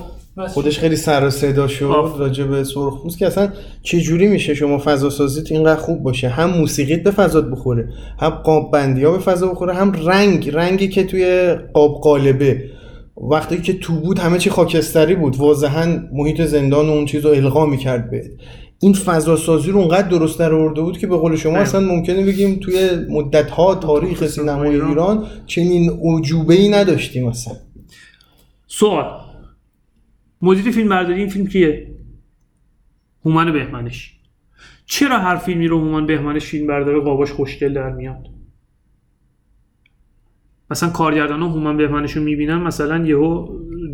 [0.49, 1.95] خودش خیلی سر و صدا شد.
[2.19, 6.51] راجع به سرخپوست که اصلا چه جوری میشه شما فضا سازیت اینقدر خوب باشه؟ هم
[6.51, 7.89] موسیقیت به فضات بخوره
[8.21, 12.65] هم قاب بندی ها به فضا بخوره هم رنگ رنگی که توی قاب قالبه.
[13.31, 15.37] وقتی که تو بود همه چی خاکستری بود.
[15.37, 18.31] واضحا محیط زندان و اون چیز رو القا می‌کرد به
[18.81, 21.57] این فضا سازی رو اونقدر درست در آورده بود که به قول شما.
[21.59, 25.27] اصلا ممکنه بگیم توی مدت ها تاریخ سینمای ایران.
[25.47, 27.55] چنین عجوبه ای نداشتیم اصلا.
[28.67, 29.05] سوال.
[30.43, 31.95] مدیر فیلم برداری این فیلم کیه؟
[33.25, 34.17] هومن بهمنش.
[34.87, 38.27] چرا هر فیلمی رو هومن بهمنش فیلم برداره قاباش خوشگل در میاد؟
[40.71, 43.49] مثلا کارگردان هومن بهمنش رو می‌بینن مثلا یهو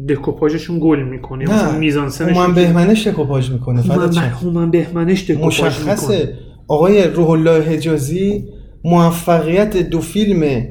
[0.09, 4.21] دکوپاژشون گل می‌کنه مثلا میزانسنش هومن بهمنش دکوپاژ می‌کنه هومن, فدات به- شم.
[4.21, 5.93] هومن بهمنش دکوپاژ می‌کنه.
[5.93, 6.39] مشخصه.
[6.69, 8.45] آقای روح الله حجازی
[8.85, 10.65] موفقیت دو فیلم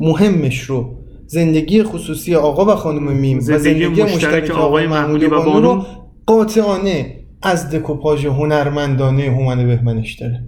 [0.00, 1.01] مهمش رو
[1.32, 5.28] زندگی خصوصی آقا و خانم میم زندگی و زندگی مشترک مشترک آقای آقای محمودی و
[5.30, 5.44] بانو.
[5.44, 5.86] بانو رو
[6.26, 10.44] قاطعانه از دکوپاژ هنرمندانه هومن بهمنش داره.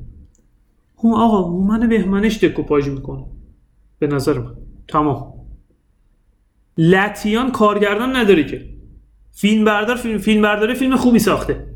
[0.99, 3.25] هو آقا هومن بهمنش دکوپاژ می‌کنه.
[3.99, 4.55] به نظر من.
[4.89, 5.33] تمام.
[6.79, 8.65] لتیان کارگردان نداره که.
[9.33, 11.67] فیلم بردار فیلم, فیلم برداره فیلم خوبی ساخته.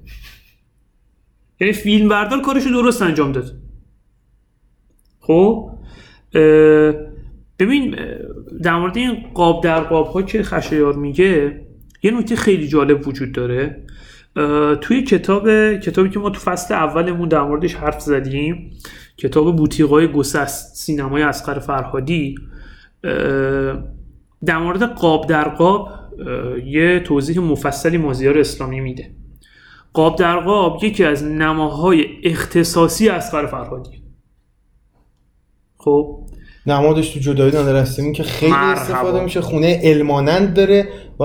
[1.61, 3.53] یعنی فیلم بردار کارشو درست انجام داد.
[5.21, 5.71] خب؟
[6.35, 7.08] اه،
[7.59, 7.97] ببین
[8.63, 11.61] در مورد این قاب در قاب ها که خشایار میگه
[12.03, 13.83] یه نکته خیلی جالب وجود داره.
[14.81, 18.71] توی کتاب کتابی که ما تو فصل اولمون در موردش حرف زدیم
[19.17, 22.35] کتاب بوتیقای گسست سینمای اسقر فرهادی
[24.45, 25.89] در مورد قاب در قاب
[26.65, 29.11] یه توضیح مفصلی مازیار اسلامی میده.
[29.93, 34.03] قاب در قاب یکی از نماهای اختصاصی اسقر فرهادی.
[35.77, 36.28] خب؟
[36.69, 38.81] نمادش تو جدایی نادر هستیم که خیلی مرحبا.
[38.81, 39.41] استفاده میشه.
[39.41, 40.89] خونه علمانند داره
[41.21, 41.25] و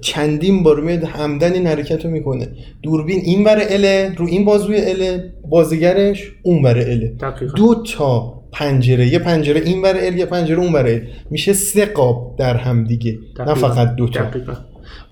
[0.00, 2.48] چندین بار میاد همدن این حرکت رو می‌کنه.
[2.82, 7.54] دوربین این بره اله رو این بازوی اله بازیگرش اون بره اله دقیقا.
[7.56, 12.36] دو تا پنجره یه پنجره این بره ال یه پنجره اون بره میشه سه قاب
[12.38, 13.18] در هم دیگه.
[13.38, 13.68] نه دقیقاً.
[13.68, 14.20] فقط دو تا.
[14.24, 14.52] دقیقاً.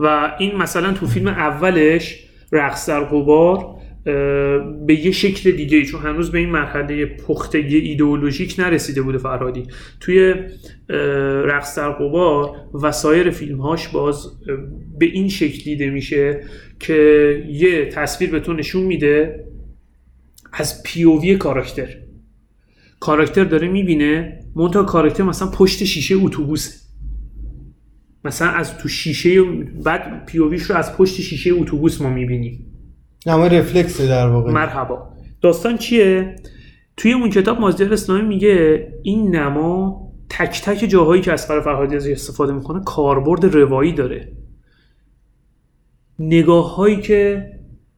[0.01, 2.19] و این مثلا تو فیلم اولش
[2.53, 3.80] رقص در غبار اه،
[4.87, 9.67] به یه شکل دیگه چون هنوز به این مرحله پختگی ایدئولوژیک نرسیده بوده فرهادی.
[10.01, 10.35] توی
[11.45, 14.27] رقص در غبار و سایر فیلمهاش باز
[14.99, 16.41] به این شکل دیده میشه
[16.81, 16.95] که
[17.49, 19.45] یه تصویر به تو نشون میده
[20.53, 21.89] از پیووی کاراکتر.
[23.01, 26.81] کاراکتر داره می‌بینه منتها کاراکتر مثلا پشت شیشه اتوبوسه
[28.25, 29.43] مثلا از تو شیشه
[29.85, 32.67] بعد پیوویش رو از پشت شیشه اتوبوس ما می‌بینیم.
[33.27, 34.53] نما رفلکس در واقع.
[34.53, 35.09] مرحبا.
[35.41, 36.37] داستان چیه؟
[36.97, 42.11] توی اون کتاب مازدیار اسلامی میگه این نما تک تک جاهایی که اسقر فرهادی ازش
[42.11, 44.33] استفاده می‌کنه کاربرد روایی داره.
[46.19, 47.51] نگاه هایی که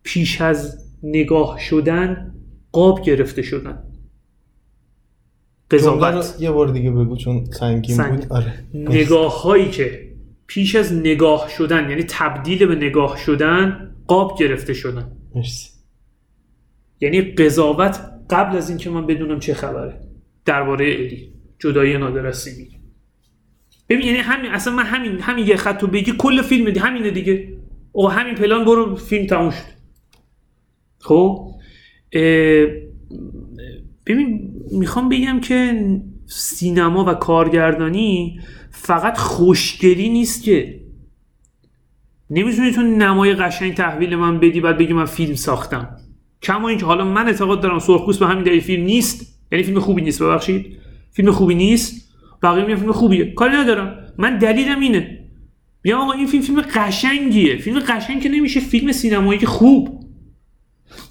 [0.03, 2.35] پیش از نگاه شدن
[2.73, 3.83] قاب گرفته شدن.
[5.71, 6.37] قضاوت.
[6.41, 8.19] یه بار دیگه بگو چون سنگین سنگ.
[8.19, 8.53] بود آره.
[8.75, 10.12] نگاه هایی که
[10.55, 15.13] پیش از نگاه شدن یعنی تبدیل به نگاه شدن قاب گرفته شدن.
[15.35, 15.71] مرسی.
[17.01, 20.01] یعنی قضاوت قبل از اینکه من بدونم چه خبره.
[20.45, 22.69] درباره الی جدایی نادر از سیمی
[23.89, 27.11] ببین یعنی همین اصلا من همین همین یه خط رو بگی کل فیلم دی همینه
[27.11, 27.49] دیگه.
[27.93, 29.73] او همین پلان برو فیلم تموم شد.
[30.99, 31.51] خب؟
[34.07, 35.87] ببین می‌خوام بگم که
[36.27, 38.41] سینما و کارگردانی
[38.73, 40.81] فقط خوشگلی نیست که.
[42.31, 45.97] نمی‌تونی تو نمای قشنگ تحویل من بدی بعد بگی من فیلم ساختم.
[46.43, 49.39] کما اینکه حالا من اعتقاد دارم سرخپوست به همین دلیل فیلم نیست.
[49.53, 50.77] یعنی فیلم خوبی نیست ببخشید.
[51.11, 52.15] فیلم خوبی نیست.
[52.43, 53.35] بقیه میگن فیلم خوبیه.
[53.35, 53.99] کاری ندارم.
[54.19, 55.19] من دلیلم اینه.
[55.85, 57.57] میگم آقا این فیلم فیلم قشنگیه.
[57.57, 60.03] فیلم قشنگ که نمیشه فیلم سینمایی که خوب.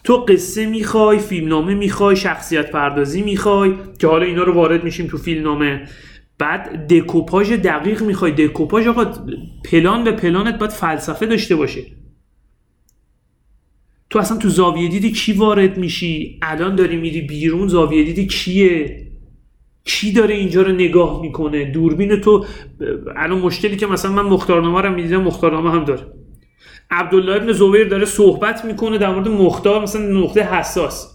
[0.04, 5.18] تو قصه می‌خوای فیلمنامه می‌خوای شخصیت پردازی می‌خوای که حالا اینا رو وارد میشیم تو
[5.18, 5.88] فیلمنامه.
[6.42, 8.32] بعد دکوپاژ دقیق می‌خوای.
[8.32, 9.06] دکوپاژ آقا
[9.66, 11.82] پلان به پلانت باید فلسفه داشته باشه.
[14.10, 19.08] تو اصلا تو زاویه دیدی کی وارد میشی؟ الان داری میری بیرون زاویه دیدی کیه؟
[19.84, 22.46] کی داره اینجا رو نگاه می‌کنه؟ دوربین تو
[23.16, 26.02] الان مشکلی که مثلا من مختارنامه رو می‌دیدم مختارنامه هم داره.
[26.92, 31.11] عبدالله ابن زبیر داره صحبت می‌کنه در مورد مختار مثلا نقطه حساس.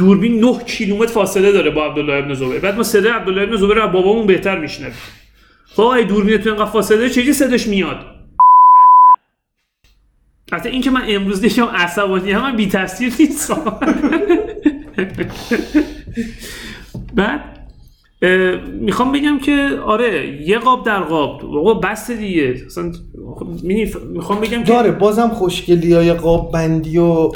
[0.00, 2.58] دوربین 9 کیلومتر فاصله داره با عبدالله ابن زبیر.
[2.58, 4.94] بعد ما صدای عبدالله ابن زبیر رو بابامون بهتر میشنویم.
[5.66, 8.06] خب ای دوربین تو اینقدر فاصله چجوری صداش میاد؟
[10.52, 13.64] حتی این که من امروز دیشم عصبانی هم من بی تاثیر نیستم.
[17.14, 17.59] بعد
[18.80, 21.44] می‌خوام بگم که آره یه قاب در قاب.
[21.44, 22.54] آقا بس دیگه.
[22.66, 22.92] اصلا
[23.62, 27.30] می‌دونی، می‌خوام بگم که داره بازم خوشگلی های قاب بندی و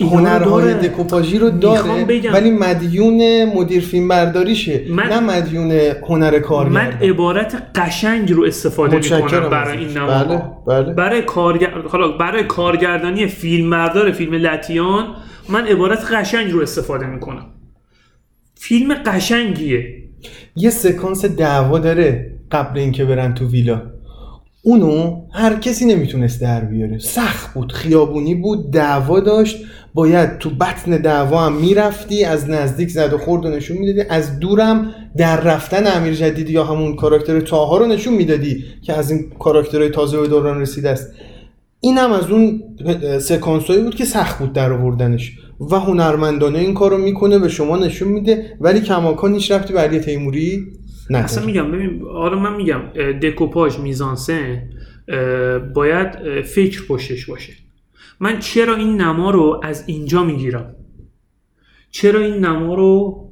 [0.00, 0.74] هنرهای.
[0.74, 2.04] دکوپاژی رو داره.
[2.04, 2.32] بگم.
[2.32, 4.84] ولی مدیون مدیر فیلم برداریشه.
[4.90, 5.70] من- نه مدیون
[6.08, 9.78] هنر کارگردان من عبارت قشنگ رو استفاده می‌کنم برای.
[9.78, 10.24] این نماها
[10.66, 10.94] بله بله.
[10.94, 11.70] برای کارگر...
[11.88, 15.06] حالا برای کارگردانی فیلم بردار فیلم لتیان
[15.48, 17.46] من عبارت قشنگ رو استفاده می‌کنم.
[18.54, 19.97] فیلم قشنگیه.
[20.58, 23.82] یه سکانس دعوا داره قبل اینکه برن تو ویلا.
[24.62, 26.98] اونو هر کسی نمی‌تونست در بیاره.
[26.98, 29.56] سخت بود خیابونی بود دعوا داشت.
[29.94, 34.08] باید تو بطن دعوا هم می‌رفتی از نزدیک زد و خورد و نشون می‌دادی.
[34.08, 39.10] از دورم در رفتن امیر جدید یا همون کاراکتر تاها رو نشون می‌دادی که از
[39.10, 41.12] این کاراکترهای تازه به دوران رسیده است.
[41.80, 42.62] این از اون
[43.20, 45.38] سکانسایی بود که سخت بود در آوردنش.
[45.60, 50.00] و هنرمندانه این کارو می‌کنه به شما نشون میده ولی کماکان هیچ رفتی به علی
[50.00, 50.66] تیموری
[51.10, 51.24] نداره.
[51.24, 52.80] اصلا میگم ببین حالا من میگم
[53.22, 54.62] دکوپاژ میزانسن
[55.08, 57.52] اه، باید فکر پشتش باشه.
[58.20, 60.74] من چرا این نما رو از اینجا می‌گیرم؟
[61.90, 63.24] چرا این نما رو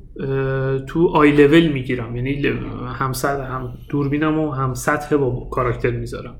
[0.87, 2.43] تو آی لول می‌گیرم؟ یعنی
[2.87, 6.35] هم سطح هم دوربینم و هم سطح با کاراکتر می‌ذارم.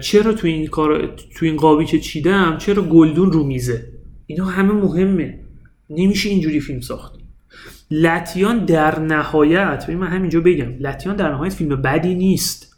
[0.00, 3.93] چرا تو این کار تو این قابی که چیدم چرا گلدون رو میزه؟
[4.26, 5.40] اینا همه مهمه.
[5.90, 7.14] نمیشه اینجوری فیلم ساخت.
[7.90, 12.76] لتیان در نهایت ببین من همینجا بگم لتیان در نهایت فیلم بدی نیست.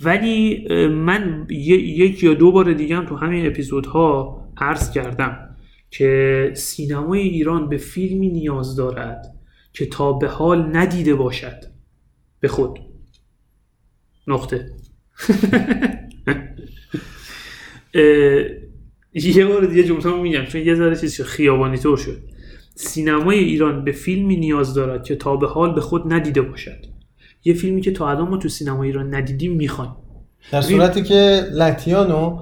[0.00, 5.56] ولی من یک یا دو بار دیگه هم تو همین اپیزودها عرض کردم
[5.90, 9.34] که سینمای ایران به فیلمی نیاز دارد
[9.72, 11.64] که تا به حال ندیده باشد.
[12.40, 12.78] به خود.
[14.26, 14.70] نقطه.
[19.14, 22.18] یه بار دیگه جمله میگم چون یه ذره چیز خیابانی طور شد.
[22.74, 26.86] سینمای ایران به فیلمی نیاز دارد که تا به حال به خود ندیده باشد.
[27.44, 29.92] یه فیلمی که تا الان ما تو سینمای ایران ندیدیم می‌خوایم
[30.52, 32.38] در صورتی که لتیانو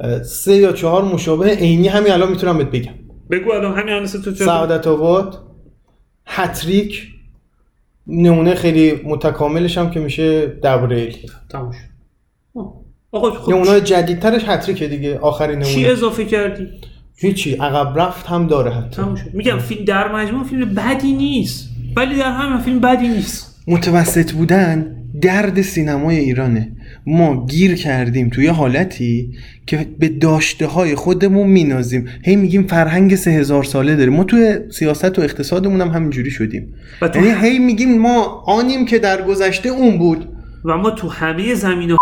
[0.00, 2.94] اه، سه یا چهار مشابه عینی همین الان می‌تونم بهت بگم.
[3.30, 5.42] بگو الان همین الان تو سعادت آباد
[6.26, 7.08] هتریک
[8.06, 11.16] نمونه خیلی متکاملش هم که میشه دبریل
[11.50, 11.97] تموم شد.
[13.12, 16.68] آقا خب نمونه جدیدترش هتریکه دیگه آخرین چی اضافه کردی؟
[17.16, 22.32] هیچی عقب رفت هم داره حتی میگم فیلم در مجموع فیلم بدی نیست ولی در
[22.32, 23.62] همین فیلم بدی نیست.
[23.66, 26.72] متوسط بودن درد سینمای ایرانه.
[27.06, 29.30] ما گیر کردیم توی حالتی
[29.66, 32.08] که به داشته های خودمون مینازیم.
[32.24, 34.14] هی میگیم فرهنگ سه هزار ساله داریم.
[34.14, 36.74] ما توی سیاست و اقتصادمون هم همینجوری شدیم.
[37.14, 40.28] یعنی هی میگیم ما آنیم که در گذشته اون بود.
[40.64, 41.96] و ما تو همه زمینه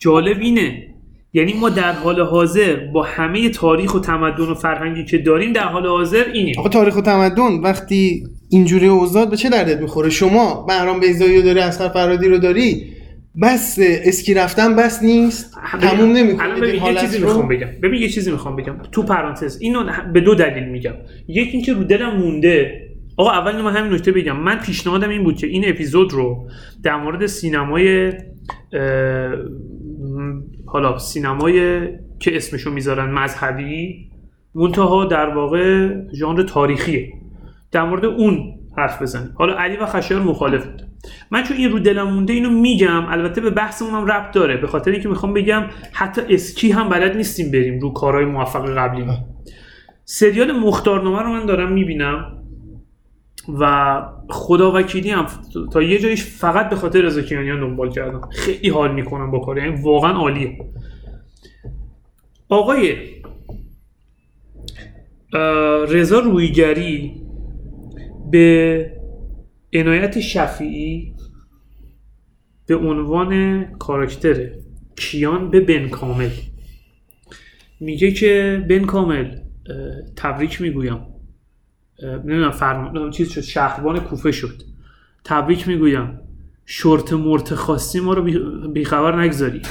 [0.00, 0.86] جالب اینه.
[1.32, 5.62] یعنی ما در حال حاضر با همه تاریخ و تمدن و فرهنگی که داریم در
[5.62, 6.54] حال حاضر اینیم.
[6.58, 11.42] آقا تاریخ و تمدن وقتی اینجوری اوضاع به چه دردت می‌خوره؟ شما بهرام بیزایی رو
[11.42, 12.86] داری اصغر فرادی رو داری
[13.42, 15.54] بس اسکی رفتن بس نیست.
[15.80, 16.60] تموم نمی‌کنه.
[16.60, 17.68] ببین یه چیزی می‌خوام بگم.
[17.82, 18.76] ببین یه چیزی می‌خوام بگم.
[18.92, 20.94] تو پرانتز اینو به دو دلیل میگم.
[21.28, 22.86] یکی اینکه رو دلم مونده.
[23.16, 24.40] آقا اول من همین نکته بگم.
[24.40, 26.48] من پیشنهادم این بود که این اپیزود رو
[26.82, 28.12] در مورد سینمای
[30.66, 31.80] حالا سینمای
[32.18, 34.10] که اسمشو می‌ذارن مذهبی
[34.54, 37.12] منتها در واقع ژانر تاریخیه.
[37.72, 39.32] در مورد اون حرف بزنیم.
[39.34, 40.82] حالا علی و خشایار مخالف بود
[41.30, 44.56] من چون این رو دلم مونده اینو میگم البته به بحثمون هم ربط داره.
[44.56, 49.04] به خاطر اینکه می‌خوام بگم حتی اسکی هم بلد نیستیم بریم رو کارهای موفق قبلی
[50.04, 52.39] سریال مختارنامه رو من دارم می‌بینم.
[53.48, 55.26] و خدا وکیلی هم
[55.72, 59.58] تا یه جایش فقط به خاطر رضا کیانیان دنبال کردم خیلی حال می‌کنم با کار
[59.58, 60.58] یعنی واقعا عالیه.
[62.48, 62.96] آقای
[65.88, 67.22] رضا رویگری
[68.30, 68.92] به
[69.74, 71.14] عنایت شفیعی
[72.66, 74.50] به عنوان کاراکتر
[74.96, 76.30] کیان به بن کامل.
[77.80, 79.36] میگه که بن کامل
[80.16, 80.98] تبریک می‌گویم.
[82.02, 84.62] نمی‌دونم فرمان چیز شد شهربان کوفه شد.
[85.24, 86.20] تبریک می‌گویم.
[86.66, 89.62] شورت مرت خواستی ما رو بی- بیخبر نگذاری.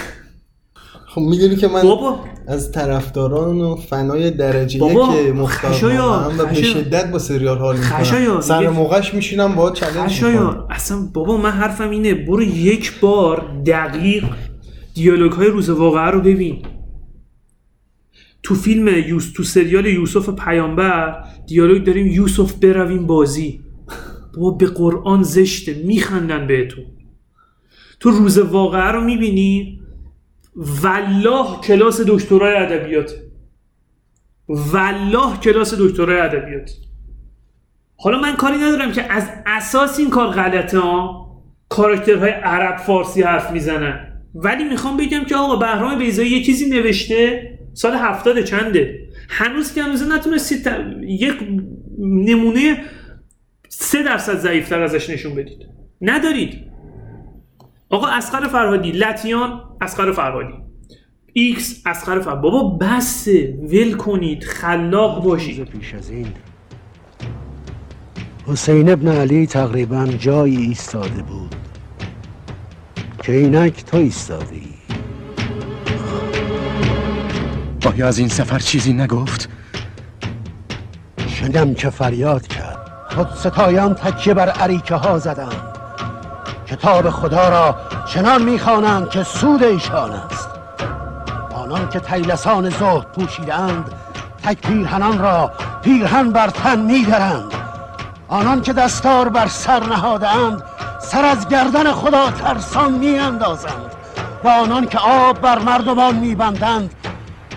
[1.08, 2.20] خب می‌دونی که من بابا.
[2.48, 6.54] از طرفداران و فنای درجه بابا، یک مختار هم و به.
[6.54, 8.42] شدت با سریال حال می‌کنم.
[8.42, 14.26] سر موقعش میشینم با خشایار اصلا بابا من حرفم اینه برو یک بار دقیق
[14.94, 16.62] دیالوگ های روز واقعه رو ببین.
[18.44, 23.62] تو فیلم یوس تو سریال یوسف پیامبر دیالوگ داریم یوسف برویم بازی.
[24.36, 26.86] بابا به قرآن زشته میخندن بهتون.
[28.00, 29.82] تو روز واقعه رو می‌بینی؟
[30.56, 33.12] والله کلاس دکترای ادبیات.
[34.48, 36.72] والله کلاس دکترای ادبیات.
[37.98, 41.30] حالا من کاری ندارم که از اساس این کار غلطه ها
[41.70, 44.22] کاراکترهای عرب فارسی حرف می‌زنن.
[44.36, 47.59] ولی می‌خوام بگم که آقا بهرام بیزایی یه چیزی نوشته.
[47.74, 49.00] سال هفتاد چنده.
[49.30, 51.34] هنوز که هنوز نتونستید ت- یک
[52.00, 52.84] نمونه
[53.70, 55.66] سه درصد ضعیفتر ازش نشون بدید.
[56.02, 56.54] ندارید.
[57.90, 60.54] آقا اصغر فرهادی لتیان اصغر فرهادی.
[61.34, 65.64] ایکس اصغر فرهادی بابا بسه ول کنید خلاق باشید.
[65.66, 66.28] پیش از این
[68.48, 71.56] حسین ابن علی تقریبا جایی ایستاده بود
[73.24, 74.79] که اینک تو ایستاده ای
[77.90, 79.50] آیا از این سفر چیزی نگفت؟
[81.28, 82.92] شنیدم که فریاد کرد.
[83.16, 85.78] خود ستایان تکیه بر عریکه ها زدند
[86.68, 87.76] کتاب خدا را
[88.06, 90.50] چنان می‌خوانند که سود ایشان است.
[91.56, 93.92] آنان که تیلسان زهد پوشیدند
[94.44, 95.52] تک پیرهنان را
[95.84, 97.54] پیرهن بر تن میدرند.
[98.28, 100.64] آنان که دستار بر سر نهادند
[101.02, 103.92] سر از گردن خدا ترسان میاندازند.
[104.44, 106.96] و آنان که آب بر مردمان میبندند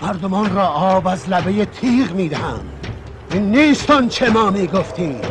[0.03, 2.87] مردمان را آب از لبه تیغ می‌دهند.
[3.31, 5.21] این نیست آنچه ما می‌گفتیم.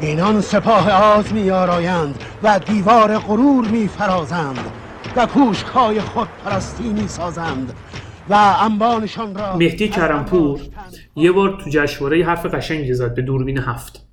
[0.00, 4.58] اینان سپاه آز میآرایند و دیوار غرور میفرازند
[5.16, 7.72] و پوشکای خود پرستی می‌سازند
[8.28, 10.60] و انبانشان را مهدی کرمپور
[11.16, 14.06] یه بار تو جشنواره حرف قشنگی زد به دوربین هفت.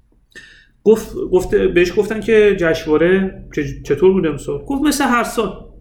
[0.83, 5.72] گفت گفته بهش گفتن که جشنواره چه- چطور بود امسال؟ گفت مثل هر سال.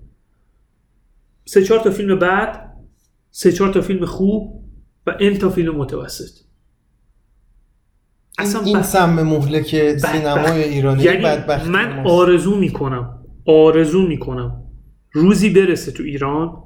[1.45, 2.72] سه چهار تا فیلم بعد
[3.30, 4.64] سه چهار تا فیلم خوب
[5.07, 6.30] و ان تا فیلم متوسط.
[8.40, 10.12] این, این بس- سم مهلک بدبخت.
[10.16, 12.11] سینمای ایرانی یعنی بدبختی من ماست.
[12.11, 14.62] آرزو می‌کنم آرزو می‌کنم
[15.12, 16.62] روزی برسه تو ایران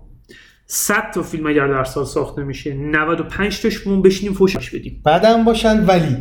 [0.66, 5.02] 100 تا فیلم اگر در سال ساخته میشه 95 تاش مون بشینیم فوشش بدیم.
[5.04, 6.16] بعدم باشن ولی.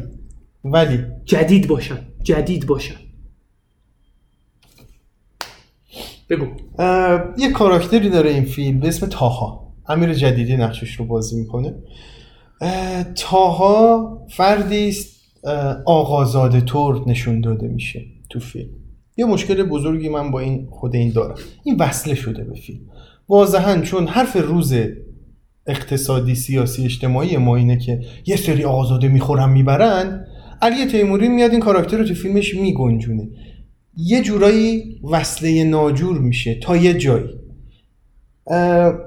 [0.63, 0.99] ولی.
[1.25, 2.95] جدید باشن جدید باشن.
[6.29, 6.45] بگو.
[7.37, 9.73] یه کاراکتری داره این فیلم به اسم تاها.
[9.87, 11.73] امیر جدیدی نقشش رو بازی می‌کنه.
[12.61, 18.69] اه، تاها فردی است اه، آقازاده طور نشون داده میشه تو فیلم.
[19.17, 21.35] یه مشکل بزرگی من با این خود این دارم.
[21.63, 22.79] این وصله شده به فیلم.
[23.29, 24.73] واضحا چون حرف روز
[25.67, 30.25] اقتصادی سیاسی اجتماعی ما اینه که یه سری آقازاده می‌خورن می‌برن
[30.61, 33.27] علی تیموری میاد این کاراکتر رو تو فیلمش میگنجونه.
[33.97, 37.29] یه جورایی وصله ناجور میشه تا یه جایی.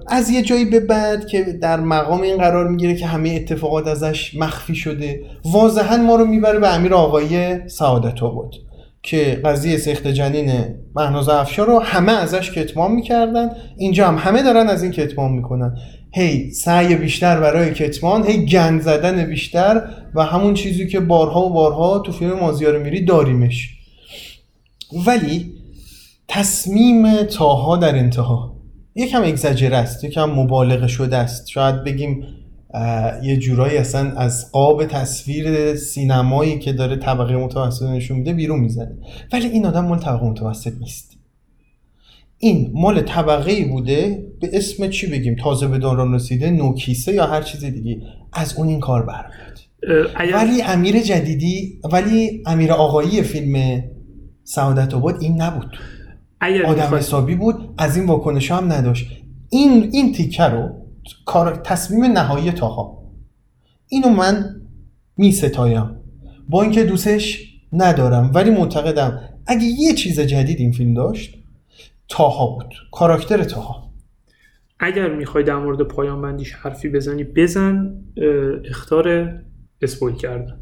[0.09, 4.35] از یه جایی به بعد که در مقام این قرار می‌گیره که همه اتفاقات ازش
[4.35, 8.55] مخفی شده واضحا ما رو می‌بره به امیر آقای سعادت آباد
[9.03, 10.65] که قضیه سخت جنین
[10.97, 13.51] مهناز افشار رو همه ازش کتمان می‌کردن.
[13.77, 15.77] اینجا هم همه دارن از این کتمان می‌کنن.
[16.15, 19.83] هی سعی بیشتر برای کتمان هی گند زدن بیشتر
[20.15, 23.78] و همون چیزی که بارها و بارها تو فیلم مازیار میری داریمش.
[25.07, 25.55] ولی
[26.29, 28.57] تصمیم تاها در انتها.
[28.95, 31.49] یکم اگزاجر است یکم مبالغه شده است.
[31.49, 32.25] شاید بگیم
[33.23, 38.97] یه جورایی اصلا از قاب تصویر سینمایی که داره طبقه متوسط نشون میده بیرون می‌زنه.
[39.33, 41.19] ولی این آدم مال طبقه متوسط نیست.
[42.39, 47.27] این مال طبقه ای بوده به اسم چی بگیم؟ تازه به دوران رسیده نوکیسه یا
[47.27, 48.01] هر چیز دیگه.
[48.33, 49.59] از اون این کار برمیاد
[50.35, 53.83] ولی امیر جدیدی ولی امیر آقایی فیلم
[54.51, 55.79] سعادت آباد این نبود.
[56.41, 59.07] اگر آدم می‌خوای- حسابی بود از این واکنش هم نداشت.
[59.51, 60.71] این این تیکه رو
[61.27, 63.03] کار تصمیم نهایی تاها.
[63.89, 64.61] اینو من
[65.17, 65.91] می ستایم
[66.49, 71.35] با اینکه دوستش ندارم ولی معتقدم اگه یه چیز جدید این فیلم داشت
[72.09, 72.75] تاها بود.
[72.93, 73.91] کاراکتر تاها.
[74.81, 77.95] اگر می‌خوای در مورد پایان بندیش حرفی بزنی بزن
[78.71, 79.35] اختار
[79.83, 80.61] اسپویل کردن.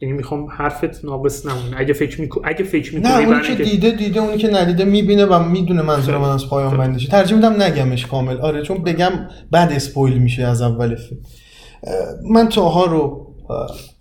[0.00, 1.76] یعنی می‌خوام حرفت ناقص نمونه.
[1.76, 5.24] اگه فکر میکن اگه فکر می‌کنی نه اونی که دیده دیده اونی که ندیده می‌بینه
[5.24, 7.08] و می‌دونه منظور من از پایان بندیشه.
[7.08, 8.36] ترجیح میدم نگمش کامل.
[8.36, 9.10] آره چون بگم
[9.50, 11.20] بعد اسپویل میشه از اول فیلم.
[12.30, 13.26] من تاها رو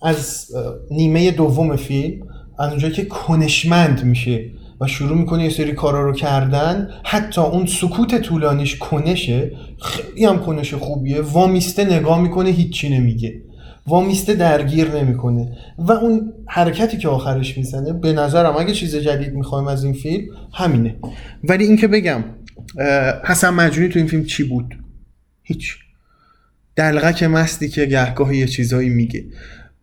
[0.02, 0.48] از
[0.92, 2.28] نیمه دوم فیلم
[2.60, 4.46] از اونجایی که کنشمند میشه
[4.82, 10.40] و شروع می‌کنه یه سری کارا رو کردن حتی اون سکوت طولانیش کنشه خیلی هم
[10.40, 11.22] کنش خوبیه.
[11.22, 13.42] وامیسته نگاه می‌کنه هیچی نمیگه.
[13.88, 15.58] وامیسته درگیر نمی‌کنه.
[15.78, 20.26] و اون حرکتی که آخرش می‌زنه به نظرم اگه چیز جدید می‌خوایم از این فیلم
[20.54, 20.96] همینه.
[21.44, 22.24] ولی اینکه بگم
[23.26, 24.76] حسن مجنونی تو این فیلم چی بود؟
[25.44, 25.76] هیچ.
[26.76, 29.26] دلغک مستی که گهگاه یه چیزایی میگه.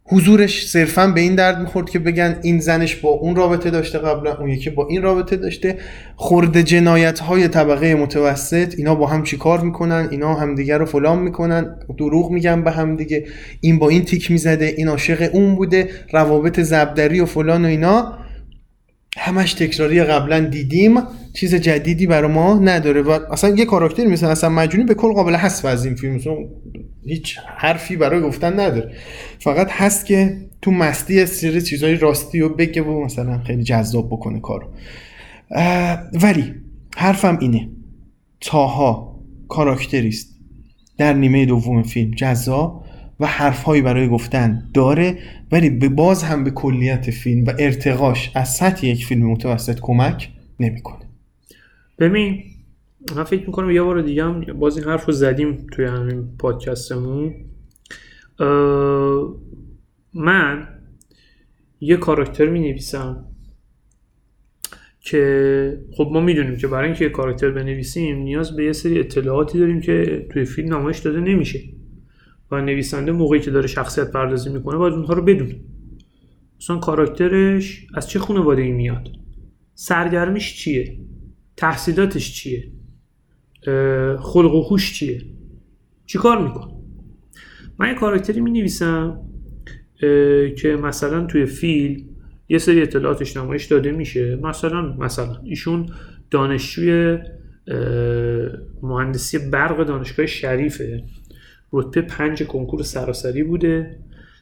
[0.07, 4.36] حضورش صرفا به این درد می‌خورد که بگن این زنش با اون رابطه داشته قبلا
[4.36, 5.78] اون یکی با این رابطه داشته.
[6.16, 11.76] خورده جنایت های طبقه متوسط اینا با هم چیکار می‌کنن؟ اینا همدیگه رو فلان می‌کنن.
[11.98, 13.24] دروغ میگن به هم دیگه.
[13.61, 15.88] این با این تیک می‌زده این عاشق اون بوده.
[16.12, 18.18] روابط زبدری و فلان و اینا.
[19.18, 21.00] همش تکراری قبلا دیدیم.
[21.34, 23.02] چیز جدیدی برای ما نداره.
[23.02, 26.18] و اصلا یه کاراکتری مثل اصلا مجنونی به کل قابل حذف از این فیلم.
[27.07, 28.94] هیچ حرفی برای گفتن نداره.
[29.38, 34.40] فقط هست که تو مستی سری چیزای راستی و بگه و مثلا خیلی جذاب بکنه
[34.40, 34.66] کارو.
[36.22, 36.55] ولی
[36.96, 37.68] حرفم اینه.
[38.40, 40.34] تاها کاراکتری است
[40.98, 42.84] در نیمه دوم فیلم جذاب
[43.20, 45.18] و حرفهایی برای گفتن داره
[45.52, 50.30] ولی به باز هم به کلیت فیلم و ارتقاش از سطح یک فیلم متوسط کمک
[50.61, 51.05] نمی‌کنه.
[51.98, 52.44] ببین
[53.16, 57.34] من فکر می‌کنم یه بار دیگه هم باز این حرف رو زدیم توی همین پادکستمون.
[60.14, 60.68] من
[61.80, 63.24] یه کاراکتر می نویسم
[65.00, 69.59] که خب ما می‌دونیم که برای اینکه یه کاراکتر بنویسیم نیاز به یه سری اطلاعاتی
[69.59, 71.61] داریم که توی فیلم نمایش داده نمیشه
[72.50, 75.61] و نویسنده موقعی که داره شخصیت پردازی می‌کنه باید اونها رو بدونه.
[76.61, 79.09] مثلا کاراکترش از چه خانواده ای میاد؟
[79.74, 80.98] سرگرمیش چیه؟
[81.57, 82.70] تحصیلاتش چیه؟
[84.20, 85.22] خلق و خوش چیه؟
[86.06, 86.70] چی کار میکن
[87.78, 89.20] من یه کاراکتری می نویسم
[90.58, 92.04] که مثلا توی فیلم
[92.48, 94.36] یه سری اطلاعاتش نمایش داده میشه.
[94.36, 95.86] مثلا مثلا ایشون
[96.30, 97.18] دانشجوی
[98.82, 101.04] مهندسی برق دانشگاه شریفه.
[101.72, 103.98] رتبه پنج کنکور سراسری بوده.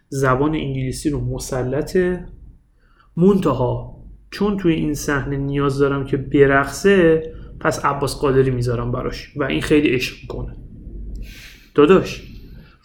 [0.09, 2.27] زبان انگلیسی رو مسلطه.
[3.17, 3.97] منتها
[4.31, 7.23] چون توی این صحنه نیاز دارم که برقصه
[7.63, 10.57] پس عباس قادری می‌ذارم براش و این خیلی عشق می‌کنه.
[11.75, 12.29] داداش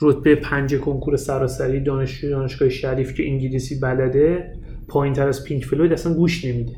[0.01, 4.53] رتبه پنج کنکور سراسری دانشجوی دانشگاه شریف که انگلیسی بلده
[4.88, 6.75] پایین تر از پینک فلوید اصلا گوش نمیده.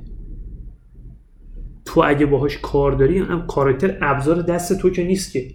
[1.86, 5.52] تو اگه باهاش کار داری هم کاراکتر ابزار دست تو که نیست که.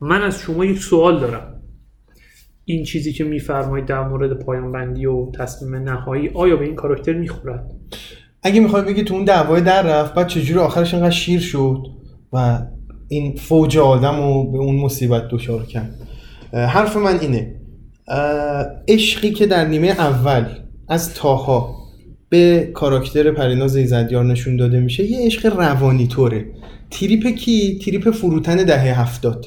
[0.00, 1.62] من از شما یک سوال دارم.
[2.64, 7.12] این چیزی که میفرمایید در مورد پایان بندی و تصمیم نهایی آیا به این کاراکتر
[7.12, 7.70] می‌خورد؟
[8.46, 11.86] اگه می‌خوای بگی تو اون دعوای در رفت بعد چجوری آخرش اینقدر شیر شد
[12.32, 12.58] و
[13.08, 15.94] این فوج آدم رو به اون مصیبت دچار کرد؟
[16.52, 17.54] حرف من اینه
[18.88, 20.44] عشقی که در نیمه اول
[20.88, 21.76] از تاها
[22.28, 26.46] به کاراکتر پریناز ایزدیار نشون داده میشه یه عشق روانی طوره.
[26.90, 29.46] تریپ کی؟ تریپ فروتن دهه هفتاد.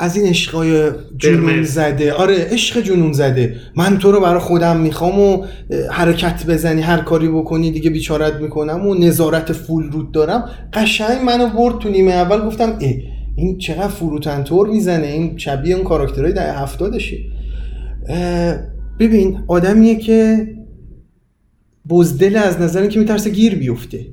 [0.00, 1.62] از این عشقای جنون.
[1.62, 2.12] زده.
[2.12, 3.56] آره عشق جنون زده.
[3.76, 5.44] من تو رو برای خودم می‌خوام و
[5.90, 10.50] حرکت بزنی هر کاری بکنی دیگه بیچارت می‌کنم و نظارت فول رود دارم.
[10.72, 12.92] قشنگ منو برد تو نیمه اول گفتم اه
[13.36, 17.16] این چقدر فروتن طور می‌زنه؟ این شبیه اون کاراکترهای دهه هفتادشه.
[19.00, 20.48] ببین آدمیه که
[21.88, 24.06] بزدل از نظر که میترسه گیر بیفته.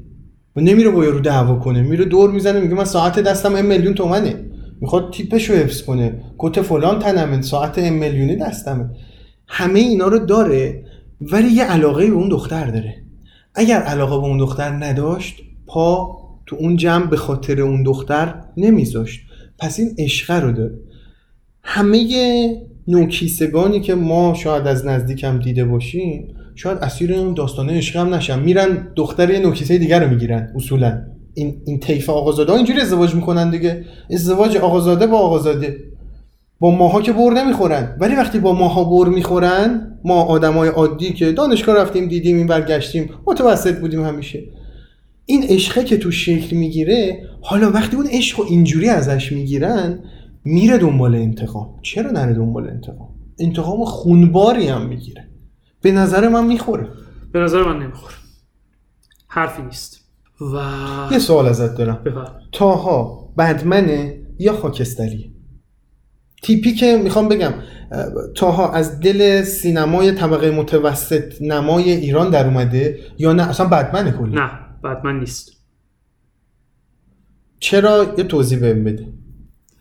[0.55, 1.81] و نمیره با یارو دعوا کنه.
[1.81, 4.35] میره دور می‌زنه میگه من ساعت دستم ام میلیون تومنه.
[4.81, 6.21] می‌خواد تیپش رو حفظ کنه.
[6.37, 7.41] کت فلان تنمه.
[7.41, 8.89] ساعت ام میلیونی دستمه.
[9.47, 10.83] همه اینا رو داره
[11.21, 12.95] ولی یه علاقه به اون دختر داره.
[13.55, 19.21] اگر علاقه به اون دختر نداشت پا تو اون جمع به خاطر اون دختر نمیذاشت.
[19.59, 20.79] پس این عشقه رو داره.
[21.63, 22.07] همه
[22.87, 28.13] نوکیسگانی که ما شاید از نزدیک هم دیده باشیم شاید اسیر اون داستانه عشق هم
[28.13, 28.39] نشن.
[28.39, 31.01] میرن دختر یه نوکیسه دیگر رو می‌گیرن اصولا.
[31.35, 33.85] این این طیف آقازاده ها اینجوری ازدواج می‌کنن دیگه.
[34.11, 35.83] ازدواج آقازاده با آقازاده.
[36.59, 37.97] با ماها که بر نمی‌خورن.
[37.99, 43.09] ولی وقتی با ماها بر می‌خورن ما آدمای عادی که دانشگاه رفتیم دیدیم این برگشتیم
[43.27, 44.43] متوسط بودیم همیشه.
[45.25, 49.99] این عشقه که تو شکل می‌گیره حالا وقتی اون عشق اینجوری ازش می‌گیرن
[50.45, 51.79] میره دنبال انتقام.
[51.81, 53.09] چرا نره دنبال انتقام؟
[53.39, 55.27] انتقام خونباری هم می‌گیره.
[55.81, 56.87] به نظر من می‌خوره.
[57.31, 58.15] به نظر من نمی‌خوره.
[59.27, 60.04] حرفی نیست.
[60.41, 60.55] و
[61.11, 62.01] یه سوال ازت دارم.
[62.05, 62.39] بفرم.
[62.51, 65.29] تاها بدمنه یا خاکستریه
[66.43, 67.53] تیپی که می‌خوام بگم
[67.91, 68.05] اه،
[68.35, 74.35] تاها از دل سینمای طبقه متوسط نمای ایران در اومده یا نه؟ اصلا بدمنه کلی.
[74.35, 74.51] نه
[74.83, 75.51] بتمن نیست.
[77.59, 79.07] چرا؟ یه توضیح بهم بده.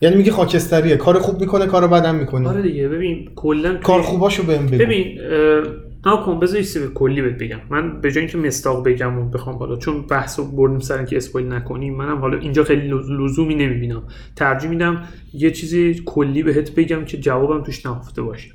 [0.01, 0.97] یعنی میگه خاکستریه.
[0.97, 2.49] کار خوب می‌کنه کار بدم می‌کنه.
[2.49, 2.89] آره دیگه.
[2.89, 4.79] ببین کلا کار خوباشو بهم بگو.
[4.79, 5.19] ببین
[6.07, 7.61] نا کن بذار یه کلی بهت بگم.
[7.71, 11.17] من به جای اینکه مستاق بگم و بخوام بالا چون بحث رو بردیم سر اینکه
[11.17, 14.03] اسپویل نکنیم منم حالا اینجا خیلی لز- لزومی نمی‌بینم.
[14.37, 15.03] ترجیح میدم
[15.35, 18.51] یه چیزی کلی بهت بگم که جوابم توش نهفته باشه.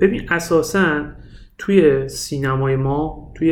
[0.00, 1.04] ببین اساسا
[1.58, 3.50] توی سینمای ما توی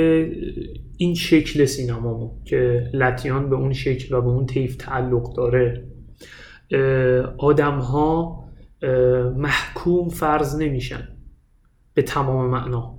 [0.96, 5.84] این شکل سینما که لتیان به اون شکل و به اون طیف تعلق داره
[7.38, 8.44] آدم ها
[9.36, 11.08] محکوم فرض نمیشن.
[11.95, 12.99] به تمام معنا.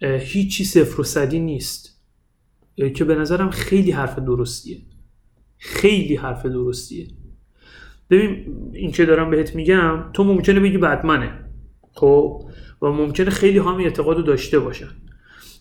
[0.00, 1.92] هیچی صفر و صدی نیست.
[2.94, 4.78] که به نظرم خیلی حرف درستیه.
[5.58, 7.06] خیلی حرف درستیه.
[8.10, 11.32] ببین این که دارم بهت میگم تو ممکنه بگی بدمنه
[11.92, 12.44] خب؟
[12.82, 14.88] و ممکنه خیلی هم اعتقاد داشته باشن.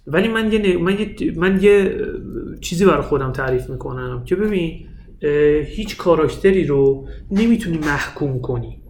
[0.07, 2.05] ولی من یه, من یه, من یه
[2.61, 4.87] چیزی برای خودم تعریف می‌کنم که ببین
[5.65, 8.80] هیچ کاراکتری رو نمی‌تونی محکوم کنی.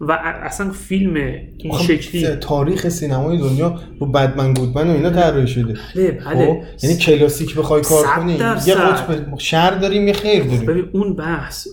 [0.00, 0.12] و
[0.42, 1.14] اصلا فیلم
[1.58, 2.26] این شکلی.
[2.36, 5.74] تاریخ سینمای دنیا با بدمن گودمن و اینا طراحی شده.
[5.96, 8.74] بله خب بله یعنی کلاسیک بخوای کار کنی یه.
[8.74, 10.66] قطب شر داریم یه خیر داریم.
[10.66, 11.66] ببین اون بحث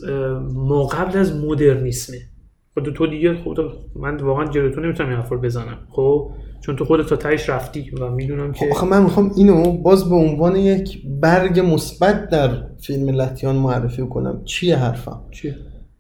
[0.53, 2.18] ما قبل از مدرنیسمه.
[2.74, 3.57] خود تو دیگه خود
[3.95, 5.78] من واقعا جلوی تو نمی‌تونم این حرف رو بزنم.
[5.89, 6.32] خب
[6.62, 10.16] چون تو خودت تا تهش رفتی و می‌دونم که آخه من می‌خوام اینو باز به
[10.16, 12.49] عنوان یک برگ مثبت در
[12.80, 14.41] فیلم لتیان معرفی کنم.
[14.45, 15.55] چیه حرفم؟ چیه؟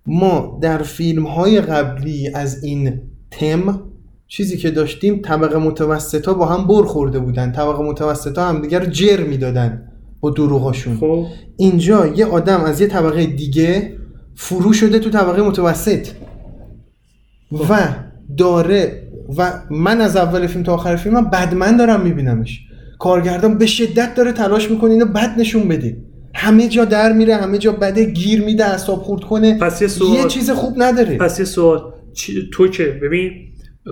[0.05, 3.79] ما در فیلم های قبلی از این تم
[4.27, 7.51] چیزی که داشتیم طبقه متوسطا با هم بر خورده بودن.
[7.51, 10.97] طبقه متوسطا هم دیگر جر می‌دادن با دروغاشون.
[10.97, 11.25] خب.
[11.57, 13.97] اینجا یه آدم از یه طبقه دیگه
[14.35, 16.07] فرو شده تو طبقه متوسط.
[17.69, 17.87] و
[18.37, 22.59] داره و من از اول فیلم تا آخر فیلم من بدمن دارم میبینمش.
[22.99, 25.97] کارگردان به شدت داره تلاش می‌کنه اینو بد نشون بده.
[26.35, 29.57] همه جا در میره همه جا بده گیر میده اعصاب خورد کنه.
[29.59, 30.17] پس یه سوال.
[30.17, 31.17] یه چیز خوب نداره.
[31.17, 31.93] پس یه سوال.
[32.13, 33.31] چی- تو که ببین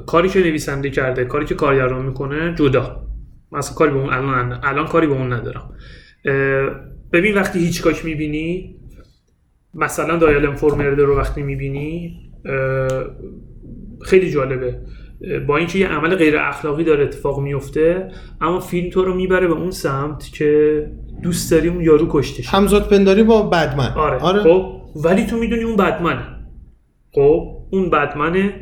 [0.05, 3.07] کاری که نویسنده کرده کاری که کارگردان می‌کنه جدا.
[3.51, 5.73] مثلا کاری به اون الان الان کاری به اون ندارم.
[7.13, 8.75] ببین وقتی هیچکاک می‌بینی
[9.73, 12.15] مثلا دایل انفورمرده رو وقتی می‌بینی
[14.01, 14.79] خیلی جالبه.
[15.47, 18.11] با اینکه یه عمل غیر اخلاقی داره اتفاق میفته
[18.41, 20.85] اما فیلم تو رو می‌بره به اون سمت که
[21.23, 22.49] دوست داری اون یارو کشته شه.
[22.49, 23.93] همزاد پنداری با بدمن.
[23.93, 24.43] آره.
[24.43, 26.25] خب ولی تو می‌دونی اون بدمنه.
[27.11, 28.53] خب اون بدمنه.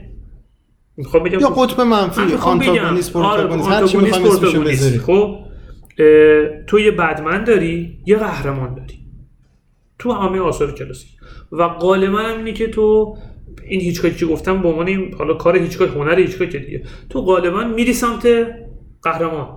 [0.98, 3.70] می‌خوام بگم یا قطب من منفی آنتاگونیست آره پروتاگونیست.
[3.70, 5.48] هر چی می‌خوام خب
[6.68, 9.00] تو یه بدمن داری یه قهرمان داری.
[10.00, 11.10] تو همه آثار کلاسیک.
[11.52, 13.18] و غالبا هم اینه که تو
[13.68, 16.84] این هیچکاکی که گفتم به عنوان این حالا کار هیچکاک هنر هیچکاک دیگه.
[17.10, 18.28] تو غالبا میری سمت
[19.02, 19.48] قهرمان.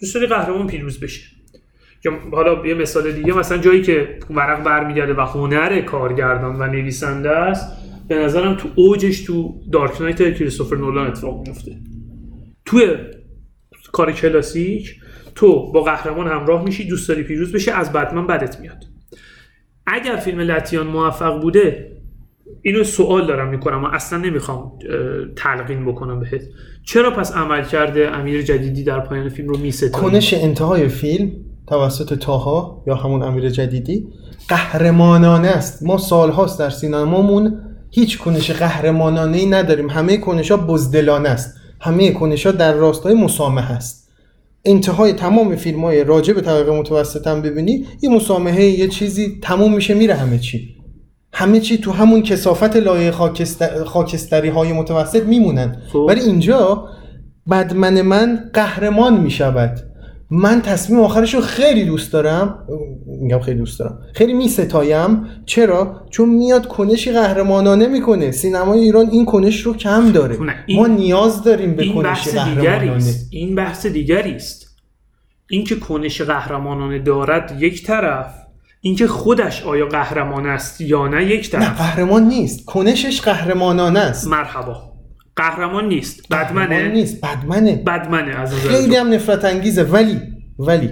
[0.00, 1.33] دوست داری قهرمان پیروز بشه.
[2.04, 7.30] یا حالا یه مثال دیگه مثلا جایی که ورق برمیگرده و هنر کارگردان و نویسنده
[7.30, 11.72] است به نظرم تو اوجش تو دارک نایت کریستوفر نولان اتفاق میفته.
[12.64, 12.96] توی
[13.92, 15.00] کار کلاسیک
[15.34, 18.84] تو با قهرمان همراه میشی دوست داری پیروز بشه از بتمن بدت میاد.
[19.86, 21.90] اگر فیلم لتیان موفق بوده
[22.62, 24.72] اینو سوال دارم می‌کنم و اصلا نمی‌خوام
[25.36, 26.42] تلقین بکنم بهت.
[26.84, 31.32] چرا پس عمل کرده امیر جدیدی در پایان فیلم رو میسته کنش انتهای فیلم
[31.66, 34.08] توسط تاها یا همون امیر جدیدی
[34.48, 35.82] قهرمانانه است.
[35.82, 37.60] ما سالهاست در سینمامون
[37.90, 39.90] هیچ کنش قهرمانانه ای نداریم.
[39.90, 41.54] همه کنش ها بزدلانه است.
[41.80, 44.10] همه کنش ها در راستای مسامحه است.
[44.64, 49.74] انتهای تمام فیلم های راجع به طبقه متوسط هم ببینی یه مسامحه یه چیزی تموم
[49.74, 50.74] میشه میره همه چی.
[51.32, 53.84] همه چی تو همون کسافت لایه خاکستر...
[53.84, 55.76] خاکستری های متوسط میمونن.
[55.92, 55.98] خب.
[55.98, 56.88] ولی اینجا
[57.50, 59.93] بدمن من قهرمان می‌شود.
[60.30, 62.58] من تصمیم آخرش رو خیلی دوست دارم.
[63.06, 63.98] میگم خیلی دوست دارم.
[64.14, 65.26] خیلی میستایم.
[65.46, 68.30] چرا؟ چون میاد کنشی قهرمانانه می‌کنه.
[68.30, 70.42] سینمای ایران این کنش رو کم داره.
[70.42, 73.28] نه، این- ما نیاز داریم به این کنش قهرمانانه است.
[73.30, 74.76] این بحث دیگری است.
[75.50, 78.34] اینکه کنش قهرمانانه دارد یک طرف
[78.80, 81.78] اینکه خودش آیا قهرمان است یا نه یک نه طرف.
[81.78, 82.64] قهرمان نیست.
[82.64, 84.26] کنشش قهرمانانه است.
[84.28, 84.93] مرحبا.
[85.36, 86.20] قهرمان نیست.
[86.30, 87.76] قهرمان بدمنه نیست بدمنه.
[87.76, 88.96] بدمنه از خیلی.
[88.96, 89.82] هم نفرت انگیزه.
[89.82, 90.20] ولی
[90.58, 90.90] ولی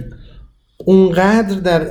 [0.85, 1.87] اونقدر در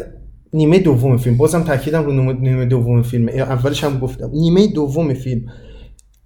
[0.53, 3.29] نیمه دوم فیلم بازم تاکیدم رو نیمه- دوم فیلم.
[3.29, 4.31] اولش هم گفتم.
[4.33, 5.41] نیمه دوم فیلم.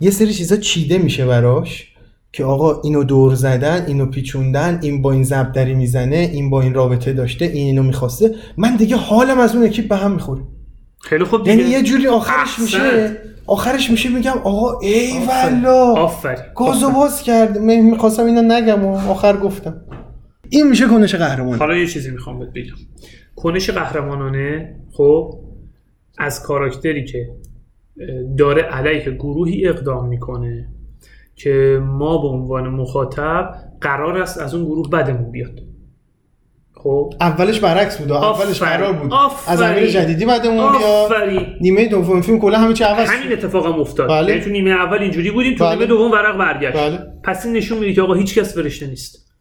[0.01, 1.93] یه سری چیزا چیده میشه براش
[2.33, 6.75] که آقا اینو دور زدن اینو پیچوندن این با این زبدری می‌زنه این با این
[6.75, 8.35] رابطه داشته این اینو می‌خواسته.
[8.57, 10.43] من دیگه حالم از اون اکیپ به هم می‌خوره.
[11.01, 11.77] خیلی خوب یعنی دیگه.
[11.77, 12.59] یه جوری آخرش.
[12.59, 13.17] میشه.
[13.47, 16.11] آخرش میشه میگم آقا ای والا
[16.57, 19.81] گازو باز کرد من می‌خواستم اینو نگم و آخر گفتم.
[20.49, 21.59] این میشه کنش قهرمان.
[21.59, 22.75] حالا یه چیزی می‌خوام بهت بگم.
[23.37, 25.35] کنش قهرمانانه خب
[26.19, 27.29] از کاراکتری که
[28.39, 30.69] داره علیه گروهی اقدام می‌کنه
[31.37, 35.61] که ما به عنوان مخاطب قرار است از اون گروه بدمون بیاد.
[36.87, 38.63] خب اولش برعکس بود اولش.
[38.63, 39.53] قرار بود آفرین.
[39.53, 43.81] از امیر جدیدی بعدمون آفرین نیمه دوم فیلم کلا همه چی عوض همین اتفاق هم
[43.81, 44.29] افتاد بله.
[44.33, 45.75] یعنی تو نیمه اول اینجوری بودیم تو بله.
[45.75, 46.99] نیمه دوم ورق برگشت بله.
[47.25, 49.33] پس این نشون میده که آقا هیچ کس فرشته نیست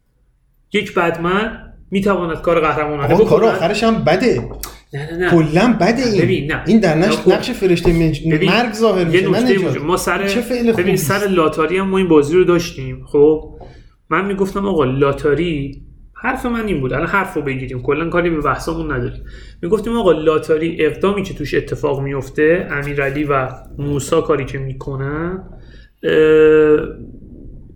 [0.74, 3.43] یک بدمن می‌تواند کار قهرمانانه آقا کار.
[3.46, 4.41] آخرش هم بده
[4.93, 6.64] نه نه نه کلا بده این ببین، نه.
[6.68, 7.32] این در نقش, خب.
[7.32, 7.93] نقش فرشته
[8.26, 10.18] مرگ ظاهر میشه نه ما سر
[10.78, 10.98] ببین.
[10.98, 13.56] سر لاتاری هم ما این بازی رو داشتیم خب
[14.10, 15.82] من می‌گفتم آقا لاتاری
[16.26, 16.94] حرف من این بود.
[16.94, 17.82] الان حرف رو بگیریم.
[17.82, 19.24] کلا کاری به بحثمون نداریم.
[19.62, 25.44] می‌گفتیم آقا لاتاری اقدامی که توش اتفاق میفته امیرعلی و موسا کاری که می‌کنن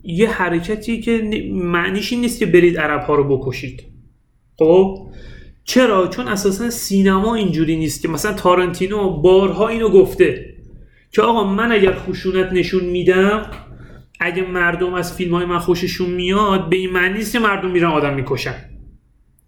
[0.03, 3.83] یه حرکتی که ن- معنیش این نیست که برید عرب ها رو بکشید.
[4.57, 5.07] خب؟
[5.63, 10.55] چرا؟ چون اساسا سینما اینجوری نیست که مثلا تارنتینو بارها اینو گفته
[11.11, 13.45] که آقا من اگر خشونت نشون میدم
[14.19, 17.91] اگه مردم از فیلم های من خوششون میاد به این معنی نیست که مردم میرن
[17.91, 18.55] آدم می‌کشن.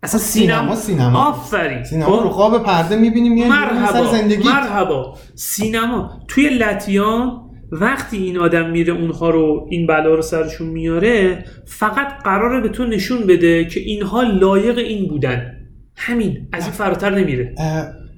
[0.03, 1.25] اصلا سینما- سینما سینما.
[1.25, 1.83] آفرین.
[1.83, 4.11] سینما خب؟ رو خواب پرده می‌بینیم یه مرحبا.
[4.11, 4.43] زندگی.
[4.43, 5.17] مرحبا.
[5.35, 6.19] سینما.
[6.27, 7.41] توی لتیان
[7.71, 12.85] وقتی این آدم میره اونها رو این بلا رو سرشون میاره فقط قراره به تو
[12.85, 15.51] نشون بده که اینها لایق این بودن.
[15.97, 16.47] همین.
[16.53, 17.55] از این فراتر نمیره.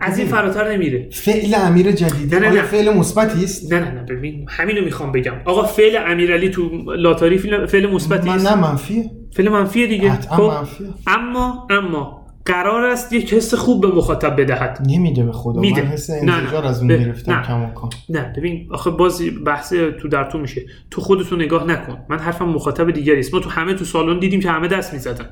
[0.03, 1.09] از این فراتر نمیره.
[1.11, 2.61] فعل امیر جدیدی نه، نه، نه.
[2.61, 5.35] فعل مثبتی است؟ نه نه نه ببین همینو می‌خوام بگم.
[5.45, 7.37] آقا فعل امیرعلی تو لاتاری
[7.67, 9.11] فعل مثبتی من است؟ نه منفیه.
[9.33, 10.11] فعل منفیه دیگه.
[10.13, 10.87] خب منفیه.
[11.07, 14.87] اما اما قرار است یک حس خوب به مخاطب بدهد.
[14.89, 15.61] نمیده به خدا.
[15.61, 15.81] میده.
[15.81, 16.09] من حس.
[16.09, 17.47] انزجار از اون گرفتم نه.
[17.47, 17.89] کماکان.
[18.09, 20.61] نه ببین آخه باز بحث تو در تو میشه.
[20.91, 21.97] تو خودتو نگاه نکن.
[22.09, 23.33] من حرفم مخاطب دیگری است.
[23.33, 25.29] ما تو همه تو سالن دیدیم که همه دست می‌زدن.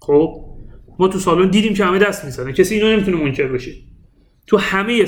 [0.00, 0.51] خب؟
[0.98, 3.72] ما تو سالن دیدیم که همه دست می‌زدن کسی اینو نمی‌تونه منکر بشه.
[4.46, 5.06] تو همه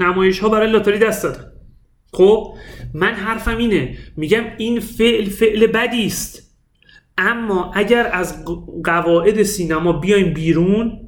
[0.00, 1.44] نمایش ها برای لاتاری دست دادن.
[2.12, 2.54] خب
[2.94, 3.96] من حرفم اینه.
[4.16, 6.56] میگم این فعل فعل بدی است.
[7.18, 8.44] اما اگر از
[8.84, 11.00] قواعد سینما بیایم بیرون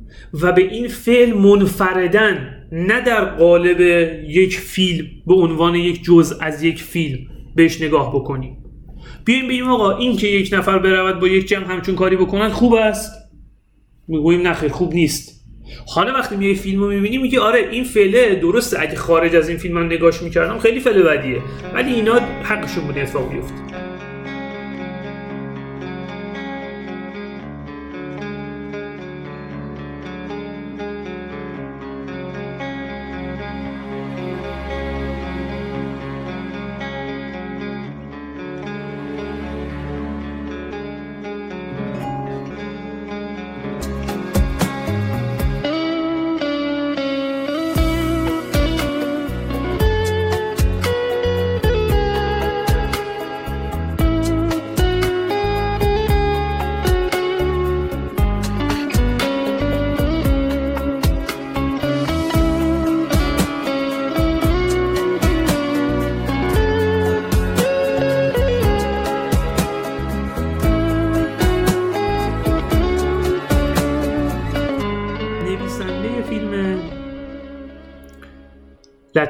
[0.43, 3.81] و به این فعل منفردن نه در قالب
[4.29, 7.18] یک فیلم به عنوان یک جزء از یک فیلم
[7.57, 8.57] بهش نگاه بکنیم.
[9.24, 12.74] بیایم بگیم آقا این که یک نفر برود با یک جمع همچون کاری بکنن خوب
[12.74, 13.28] است.
[14.09, 15.39] می‌گوییم نه خیر خوب نیست.
[15.95, 18.81] حالا وقتی میای فیلم رو می‌بینی میگی آره این فعله درسته.
[18.81, 21.43] اگه خارج از این فیلم من نگاش می‌کردم خیلی فعل بدیه.
[21.75, 23.55] ولی اینا حقشون بوده اتفاق بیفته.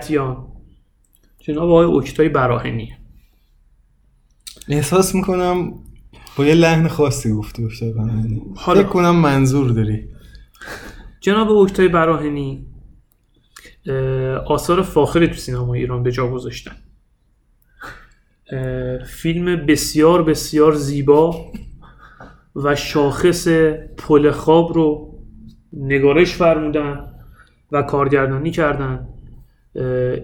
[0.09, 0.46] لتیان
[1.38, 2.94] جناب آقای اکتای براهنی.
[4.68, 5.72] احساس می‌کنم
[6.36, 8.42] با یه لحن خاصی گفتی اکتای براهنی.
[8.56, 8.80] حالا.
[8.80, 10.09] فکر کنم منظور داری.
[11.20, 12.66] جناب اکتای براهنی
[13.86, 13.96] اه،
[14.34, 16.76] آثار فاخری تو سینما ایران به جا گذاشتن.
[19.06, 21.52] فیلم بسیار بسیار زیبا
[22.56, 23.48] و شاخص
[23.96, 25.18] پل خواب رو
[25.72, 27.14] نگارش فرمودن
[27.72, 29.09] و کارگردانی کردن.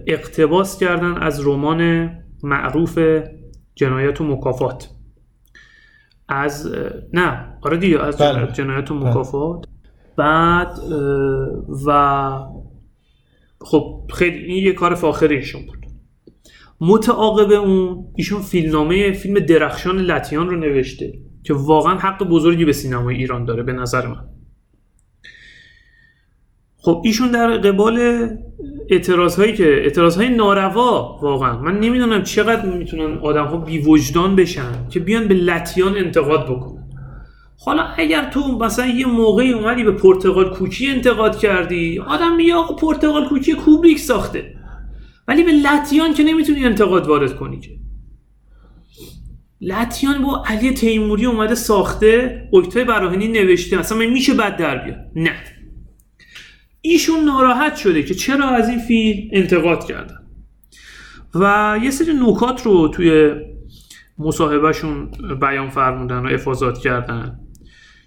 [0.07, 2.11] اقتباس کردن از رمان
[2.43, 2.99] معروف
[3.75, 4.89] جنایت و مکافات
[6.29, 6.75] از
[7.13, 8.51] نه آره دیگه از بله.
[8.51, 9.09] جنایت و بله.
[9.09, 9.65] مکافات
[10.15, 10.89] بعد اه،
[11.85, 12.39] و
[13.61, 15.85] خب خیلی این یه کار فاخری ایشون بود
[16.81, 23.15] متعاقب اون ایشون فیلمنامه فیلم درخشان لتیان رو نوشته که واقعا حق بزرگی به سینمای
[23.15, 24.25] ایران داره به نظر من
[26.77, 28.27] خب ایشون در قبال
[28.89, 31.59] اعتراض هایی که اعتراض های ناروا واقعا.
[31.59, 36.87] من نمی‌دونم چقدر می‌تونن آدم ها بی وجدان بشن که بیان به لتیان انتقاد بکنن.
[37.65, 42.75] حالا اگر تو مثلا یه موقعی اومدی به پرتغال کوکی انتقاد کردی آدم میگه آقا
[42.75, 44.55] پرتغال کوکی کوبریک ساخته.
[45.27, 47.69] ولی به لتیان که نمی‌تونی انتقاد وارد کنی که.
[49.61, 55.31] لتیان با علی تیموری اومده ساخته اکتای براهنی نوشته اصلا میشه بد در بیاد؟ نه.
[56.89, 60.19] ایشون ناراحت شده که چرا از این فیلم انتقاد کردن.
[61.35, 63.35] و یه سری نکات رو توی
[64.17, 65.11] مصاحبهشون
[65.41, 67.39] بیان فرمودن و افاظات کردن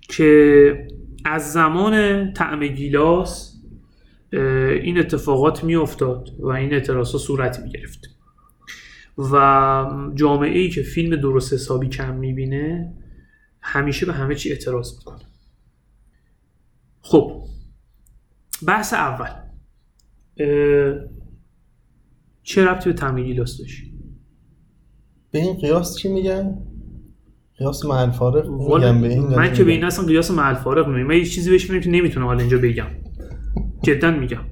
[0.09, 0.89] که
[1.25, 3.55] از زمان طعم گیلاس
[4.83, 8.01] این اتفاقات میافتاد و این اعتراض صورت می گرفت
[9.19, 12.95] و جامعه ای که فیلم درست حسابی کم می‌بینه
[13.61, 15.25] همیشه به همه چی اعتراض می‌کنه.
[17.01, 17.45] خب
[18.67, 19.31] بحث اول.
[22.43, 23.85] چه ربطی به طعم گیلاس داشت؟
[25.31, 26.59] به این قیاس چی میگن؟
[27.59, 30.89] قیاس محل فارق والا میگن به این من که به این اصلا قیاس محل فارق
[30.89, 32.87] نمیم من یه چیزی بهش میگم که نمی‌تونم حالا اینجا بگم.
[33.83, 34.45] جدا میگم.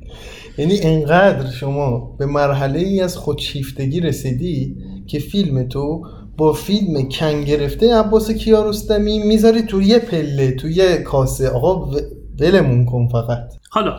[0.58, 4.76] یعنی انقدر شما به مرحله ای از خودشیفتگی رسیدی
[5.06, 10.96] که فیلم تو با فیلم کن گرفته عباس کیارستمی می‌ذاری تو یه پله تو یه
[10.96, 11.48] کاسه.
[11.48, 11.96] آقا
[12.40, 13.52] ولمون کن فقط.
[13.70, 13.96] حالا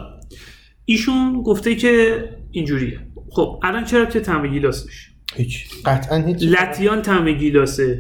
[0.86, 3.00] ایشون گفته که اینجوریه.
[3.30, 5.68] خب الان چرا که طعم گیلاس داشت هیچ.
[5.86, 6.44] قطعا هیچ.
[6.44, 8.00] لتیان طعم گیلاسه.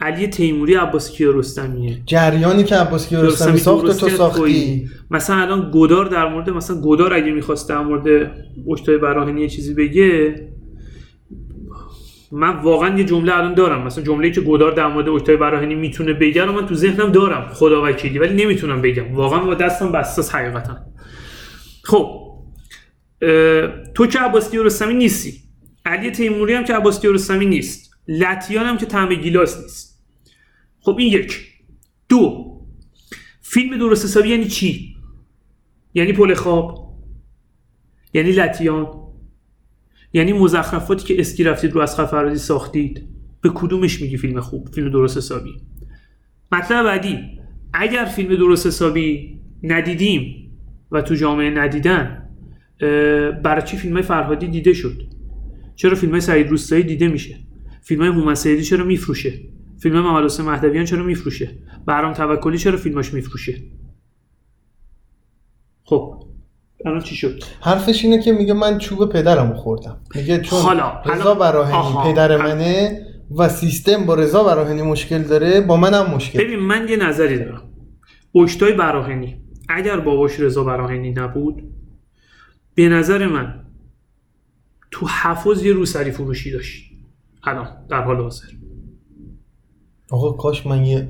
[0.00, 1.98] علی تیموری عباس کیارستمیه.
[2.06, 4.88] جریانی که عباس کیارستمی ساخت تو ساختی.
[5.10, 8.30] مثلا الان گدار در مورد مثلا گدار اگه می‌خواست در مورد
[8.70, 10.34] اکتای براهنی چیزی بگه
[12.32, 13.86] من واقعا یه جمله الان دارم.
[13.86, 17.48] مثلا جمله‌ای که گدار در مورد اکتای براهنی می‌تونه بگه رو من تو ذهنم دارم.
[17.48, 19.14] خدا وکیلی ولی نمی‌تونم بگم.
[19.14, 20.76] واقعا با دستم بسته است حقیقتا.
[21.84, 22.22] خب
[23.94, 25.34] تو که عباس کیارستمی نیستی.
[25.84, 27.94] علی تیموری هم که عباس کیارستمی نیست.
[28.08, 30.04] لتیان هم که طعم گیلاس نیست.
[30.80, 31.48] خب این یک.
[32.08, 32.52] دو.
[33.40, 34.96] فیلم درست حسابی یعنی چی؟
[35.94, 36.92] یعنی پل خواب؟
[38.14, 39.01] یعنی لتیان
[40.12, 43.02] یعنی مزخرفاتی که اسکی رفتید رو از فرادی ساختید
[43.40, 45.60] به کدومش میگی فیلم خوب فیلم درست حسابی؟
[46.52, 47.18] مطلب بعدی
[47.72, 50.50] اگر فیلم درست حسابی ندیدیم
[50.90, 52.28] و تو جامعه ندیدن
[53.44, 55.02] برای چی فیلم فرهادی دیده شد؟
[55.74, 57.38] چرا فیلم سعید روستایی دیده میشه؟
[57.82, 59.32] فیلم هومن سیدی چرا میفروشه؟
[59.78, 61.50] فیلم محمد حسین مهدویان چرا میفروشه؟
[61.86, 63.62] برام توکلی چرا فیلماش میفروشه؟
[65.84, 66.21] خب
[66.86, 70.00] الان چی شد؟ حرفش اینه که میگه من چوب پدرمو خوردم.
[70.14, 72.12] میگه چون حالا، رضا براهنی.
[72.12, 73.06] پدر منه
[73.36, 77.62] و سیستم با رضا براهنی مشکل داره با منم مشکل ببین من یه نظری دارم.
[78.34, 81.62] اکتای براهنی اگر باباش رضا براهنی نبود
[82.74, 83.64] به نظر من
[84.90, 86.90] تو حفظ یه روسری فروشی داشت.
[87.44, 88.46] الان در حال حاضر.
[90.10, 91.08] آقا کاش من یه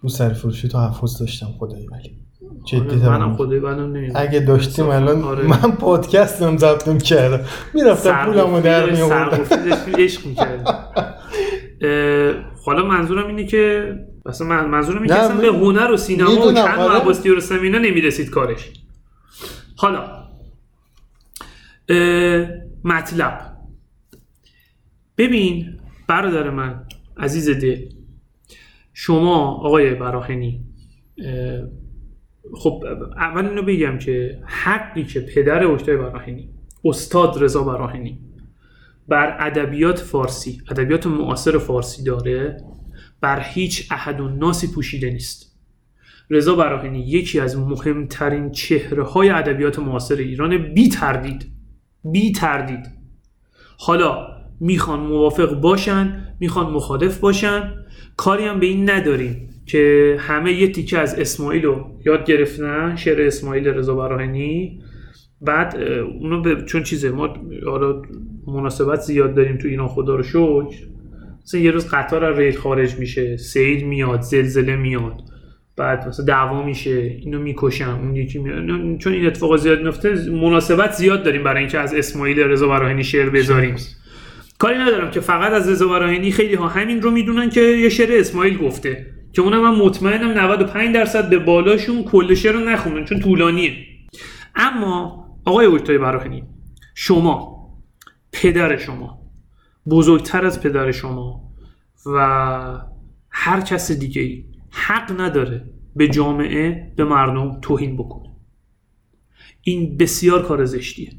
[0.00, 2.16] رو سر فروشی تو حفظ داشتم خدایی ولی.
[2.64, 3.36] جدی آره، منم.
[3.36, 5.46] خدای بدم نمیاد اگه داشتیم الان آره.
[5.46, 7.44] من پادکستم ضبط می‌کردم
[7.74, 10.64] می‌رفتم پولمو در سرقفلی داشتیم عشق می‌کردیم
[12.66, 13.94] حالا منظورم اینه که
[14.26, 17.00] مثلا من منظورم اینه که اصلا می- به هنر و سینما و کن و آره.
[17.00, 18.70] عباس کیارستمی اینا نمی‌رسید کارش
[19.76, 20.20] حالا
[22.84, 23.40] مطلب
[25.18, 26.84] ببین برادر من
[27.16, 27.78] عزیز دل
[28.92, 30.60] شما آقای براهنی
[31.24, 31.60] اه،
[32.54, 32.84] خب
[33.16, 36.48] اول اینو بگم که حقی که پدر اکتای براهنی
[36.84, 38.18] استاد رضا براهنی
[39.08, 42.56] بر ادبیات فارسی ادبیات معاصر فارسی داره
[43.20, 45.58] بر هیچ احد و ناسی پوشیده نیست.
[46.30, 51.52] رضا براهنی یکی از مهمترین چهره های ادبیات معاصر ایران بی تردید
[52.04, 52.86] بی تردید.
[53.78, 54.28] حالا
[54.60, 57.74] می‌خوان موافق باشن می‌خوان مخالف باشن
[58.16, 59.49] کاری هم به این نداریم.
[59.70, 64.80] که همه یه تیکه از اسماعیل رو یاد گرفتن شعر اسماعیل رضا براهنی.
[65.40, 65.76] بعد
[66.20, 68.02] اونو به چون چیزه ما حالا
[68.46, 70.76] مناسبت زیاد داریم تو اینا خدا رو شکر.
[71.44, 75.20] مثلا یه روز قطار از ریل خارج میشه سیل میاد زلزله میاد.
[75.76, 80.92] بعد مثلا دعوا میشه اینو می‌کشن اون یکی میاد چون این اتفاق زیاد میفته مناسبت
[80.92, 83.76] زیاد داریم برای اینکه از اسماعیل رضا براهنی شعر بذاریم.
[84.58, 88.08] کاری ندارم که فقط از رضا براهنی خیلی ها همین رو می‌دونن که یه شعر
[88.12, 89.06] اسماعیل گفته.
[89.32, 93.86] که اونم من مطمئنم 95 درصد به بالاشون کل شعر رو نخوندن چون طولانیه.
[94.54, 96.44] اما آقای اوکتای براهنی
[96.94, 97.60] شما
[98.32, 99.20] پدر شما
[99.90, 101.52] بزرگتر از پدر شما
[102.06, 102.18] و
[103.30, 108.30] هر کس دیگه ای حق نداره به جامعه به مردم توهین بکنه.
[109.62, 111.12] این بسیار کار زشتیه.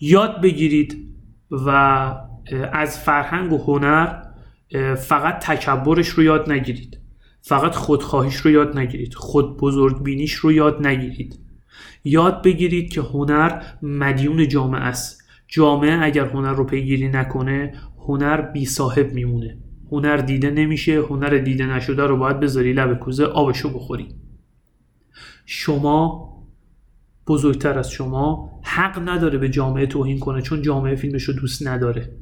[0.00, 1.14] یاد بگیرید
[1.50, 1.68] و
[2.72, 4.22] از فرهنگ و هنر
[4.94, 7.01] فقط تکبرش رو یاد نگیرید.
[7.44, 9.14] فقط خودخواهیش رو یاد نگیرید.
[9.14, 11.38] خود بزرگ بینیش رو یاد نگیرید.
[12.04, 15.22] یاد بگیرید که هنر مدیون جامعه است.
[15.48, 19.58] جامعه اگر هنر رو پیگیری نکنه هنر بی صاحب میمونه.
[19.92, 24.08] هنر دیده نمیشه هنر دیده نشده رو باید بذاری لب کوزه آبشو بخوری.
[25.46, 26.32] شما
[27.26, 32.16] بزرگتر از شما حق نداره به جامعه توهین کنه چون جامعه فیلمش رو دوست نداره.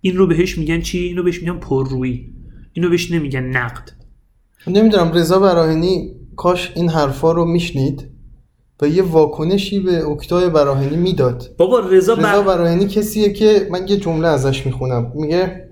[0.00, 2.34] این رو بهش میگن چی؟ اینو بهش میگن پررویی.
[2.72, 4.03] اینو بهش نمیگن نقد.
[4.66, 8.10] نمی‌دونم رضا براهنی کاش این حرفا رو میشنید.
[8.82, 11.54] و یه واکنشی به اکتای براهنی می‌داد.
[11.58, 12.42] بابا رضا, رضا بر...
[12.42, 15.12] براهنی کسیه که من یه جمله ازش می‌خونم.
[15.14, 15.68] میگه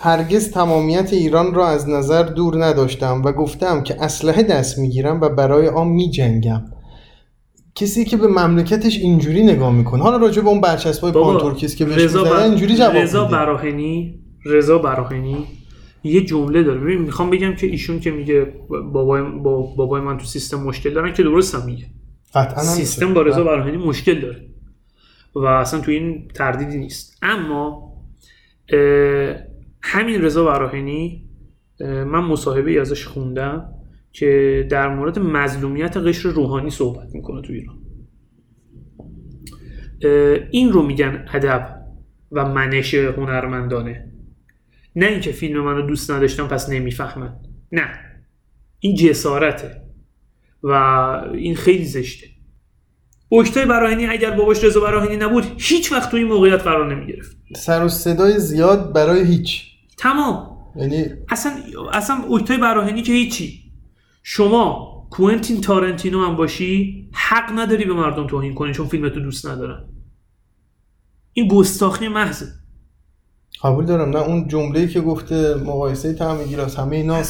[0.00, 5.28] هرگز تمامیت ایران را از نظر دور نداشتم و گفتم که اسلحه دست می‌گیرم و
[5.28, 6.64] برای آن میجنگم.
[7.74, 10.02] کسی که به مملکتش اینجوری نگاه می‌کنه.
[10.02, 13.24] حالا راجع به اون برچسبای بابا پان ترکیست که بهش رضا بر- اینجوری جواب رضا
[13.24, 15.36] براهنی رضا براهنی
[16.06, 16.80] یه جمله داره.
[16.80, 18.44] ببین می‌خوام بگم که ایشون که میگه
[18.92, 21.86] بابای با بابای من تو سیستم مشکل دارن که درست هم میگه.
[22.34, 23.14] قطعا سیستم.
[23.14, 24.46] با رضا براهنی مشکل داره.
[25.34, 27.18] و اصلا تو این تردیدی نیست.
[27.22, 27.92] اما
[29.82, 31.28] همین رضا براهنی
[31.80, 33.68] اه، من مصاحبه ای ازش خوندم
[34.12, 37.76] که در مورد مظلومیت قشر روحانی صحبت می‌کنه تو ایران.
[40.50, 41.76] این رو میگن ادب
[42.32, 44.12] و منش هنرمندانه.
[44.96, 47.36] نه اینکه فیلم من رو دوست نداشتم پس نمی‌فهمن
[47.72, 47.88] نه.
[48.80, 49.82] این جسارته.
[50.62, 50.70] و
[51.34, 52.26] این خیلی زشته.
[53.32, 57.36] اکتای براهنی اگر باباش رضا براهنی نبود هیچ وقت تو این موقعیت قرار نمی‌گرفت.
[57.56, 59.62] سر و صدای زیاد برای هیچ.
[59.98, 60.58] تمام.
[60.76, 61.52] یعنی اصلا
[61.92, 63.72] اصلا اکتای براهنی که هیچی.
[64.22, 69.84] شما کوئنتین تارنتینو هم باشی حق نداری به مردم توهین کنی چون فیلمتو دوست ندارن.
[71.32, 72.46] این گستاخی محضه.
[73.62, 74.10] قبول دارم.
[74.10, 77.22] نه اون جمله‌ای که گفته مقایسه طعم گیلاس همه اینا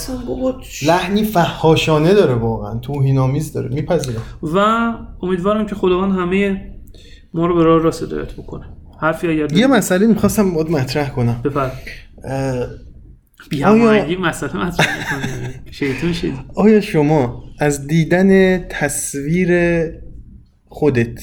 [0.86, 2.78] لحنی فحاشانه داره واقعا.
[2.78, 3.68] توهین‌آمیز داره.
[3.68, 4.22] میپذیرم.
[4.42, 4.58] و
[5.22, 6.70] امیدوارم که خداوند همه
[7.34, 8.64] ما رو به راه راست هدایت بکنه.
[9.00, 11.40] حرفی اگر یه مسئله می‌خواستم باید مطرح کنم.
[11.44, 11.72] بفرم.
[12.24, 12.66] اه،
[13.50, 15.54] بیاماهنگی مسئله مطرح می‌کنی.
[15.70, 19.50] شیطون شدی آیا شما از دیدن تصویر
[20.68, 21.20] خودت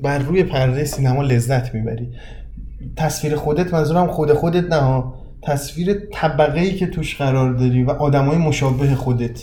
[0.00, 2.08] بر روی پرده سینما لذت می‌بری؟
[2.96, 5.04] تصویر خودت منظورم خود خودت نه.
[5.42, 9.40] تصویر طبقه ای که توش قرار داری و آدمای مشابه خودت.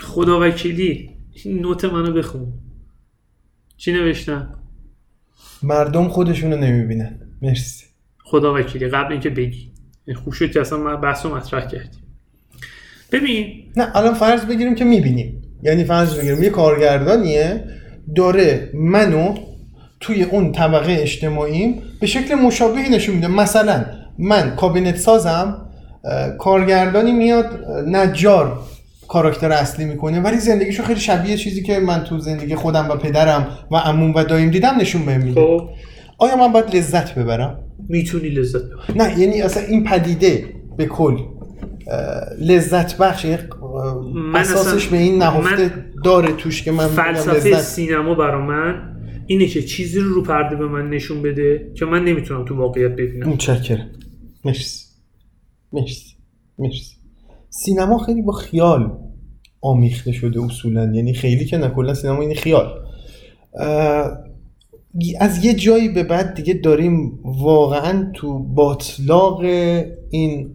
[0.00, 1.10] خدا وکیلی
[1.44, 2.52] این نوت منو بخون.
[3.76, 4.58] چی نوشتم؟
[5.62, 7.20] مردم خودشونو نمی‌بینن.
[7.42, 7.84] مرسی.
[8.24, 9.72] خدا وکیلی قبل اینکه بگی.
[10.24, 12.02] خوب شد که اصلا من بحث رو مطرح کردیم.
[13.12, 15.42] ببین نه الان فرض بگیریم که می‌بینیم.
[15.62, 17.64] یعنی فرض بگیریم یه کارگردانیه
[18.16, 19.34] داره منو
[20.02, 23.28] توی اون طبقه اجتماعیم به شکل مشابهی نشون میده.
[23.28, 23.84] مثلا
[24.18, 25.56] من کابینت سازم
[26.38, 27.46] کارگردانی میاد
[27.86, 28.58] نجار
[29.08, 33.46] کاراکتر اصلی می‌کنه ولی زندگیشو خیلی شبیه چیزی که من تو زندگی خودم و پدرم
[33.70, 35.40] و عموم و دایم دیدم نشون بهم میده.
[35.40, 35.68] خب.
[36.18, 38.98] آیا من باید لذت ببرم؟ می‌تونی لذت ببری.
[38.98, 40.44] نه یعنی اصلا این پدیده
[40.76, 41.16] به کل
[42.40, 43.38] لذت بخش یعنی،
[44.14, 47.60] من اساسش اصلا- به این نهفته من داره توش که من فلسفه لذت.
[47.60, 48.91] سینما برا من
[49.26, 52.92] اینه که چیزی رو رو پرده به من نشون بده که من نمی‌تونم تو واقعیت
[52.92, 53.28] ببینم.
[53.28, 53.88] متشکرم.
[54.44, 54.86] مرسی.
[55.72, 56.14] مرسی.
[56.58, 56.96] مرسی.
[57.50, 58.98] سینما خیلی با خیال
[59.60, 60.92] آمیخته شده اصولا.
[60.94, 62.66] یعنی خیلی که نه کلا سینما این خیال.
[65.20, 69.40] از یه جایی به بعد دیگه داریم واقعا تو باطلاق
[70.10, 70.54] این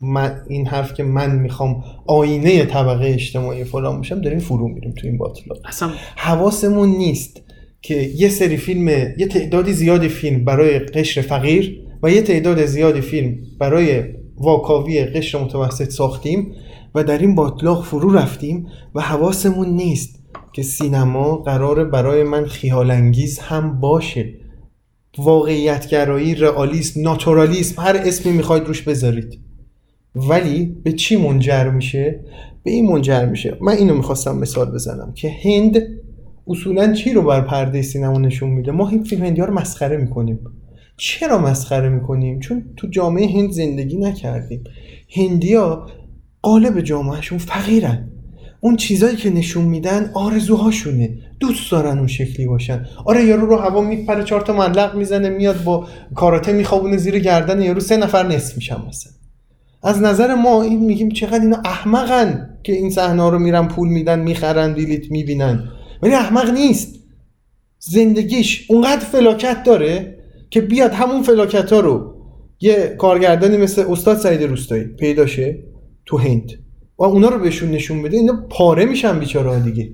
[0.00, 5.06] من این حرف که من می‌خوام آینه طبقه اجتماعی فلان باشم داریم فرو میریم تو
[5.06, 5.58] این باطلاق.
[5.64, 7.42] اصلا حواسمون نیست.
[7.82, 13.00] که یه سری فیلم یه تعدادی زیادی فیلم برای قشر فقیر و یه تعداد زیادی
[13.00, 14.02] فیلم برای
[14.36, 16.52] واکاوی قشر متوسط ساختیم
[16.94, 20.20] و در این باطلاق فرو رفتیم و حواسمون نیست
[20.52, 24.34] که سینما قرار برای من خیال انگیز هم باشه.
[25.18, 29.38] واقعیتگرایی رئالیسم ناتورالیسم هر اسمی می‌خواید روش بذارید.
[30.14, 32.20] ولی به چی منجر میشه؟
[32.62, 33.56] به این منجر میشه.
[33.60, 35.82] من اینو می‌خواستم مثال بزنم که هند
[36.50, 40.38] اصولا چی رو بر پرده سینما نشون میده؟ ما این فیلم هندی رو مسخره می‌کنیم.
[40.96, 44.64] چرا مسخره می‌کنیم؟ چون تو جامعه هند زندگی نکردیم.
[45.16, 45.86] هندیا
[46.42, 48.08] قالب جامعهشون فقیرن.
[48.60, 51.10] اون چیزایی که نشون میدن آرزوهاشونه.
[51.40, 52.86] دوست دارن اون شکلی باشن.
[53.04, 57.62] آره یارو رو هوا میپره چهار تا معلق می‌زنه میاد با کاراته میخوابونه زیر گردن
[57.62, 59.12] یارو سه نفر نصف میشن مثلا.
[59.82, 64.18] از نظر ما این میگیم چقدر اینا احمقن که این صحنه رو میرن پول میدن
[64.18, 65.68] می‌خرن بلیت می‌بینن.
[66.02, 66.94] ولی احمق نیست.
[67.78, 70.18] زندگیش اونقدر فلاکت داره
[70.50, 72.14] که بیاد همون فلاکت ها رو.
[72.60, 75.58] یه کارگردانی مثل استاد سعید روستایی پیدا شه
[76.06, 76.50] تو هند.
[76.98, 79.92] و اونا رو بهشون نشون بده اینا پاره میشن بیچاره دیگه.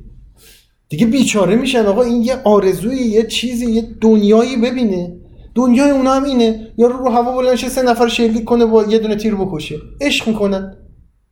[0.89, 1.87] دیگه بیچاره میشن.
[1.87, 5.17] آقا این یه آرزوی یه چیزی یه دنیایی ببینه.
[5.55, 6.73] دنیای اونا هم اینه.
[6.79, 9.77] یا رو هوا بلندش سه نفر شلیک کنه با یه دونه تیر بکشه.
[10.01, 10.77] عشق می‌کنن.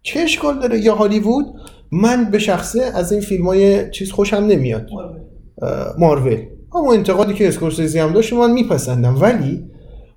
[0.03, 1.47] چه اشکال داره؟ یا هالیوود؟
[1.93, 4.89] من به شخصه از این فیلم های چیز خوشم نمیاد.
[5.99, 6.39] مارول.
[6.75, 9.21] اما انتقادی که اسکورسیزی هم داشت من میپسندم.
[9.21, 9.65] ولی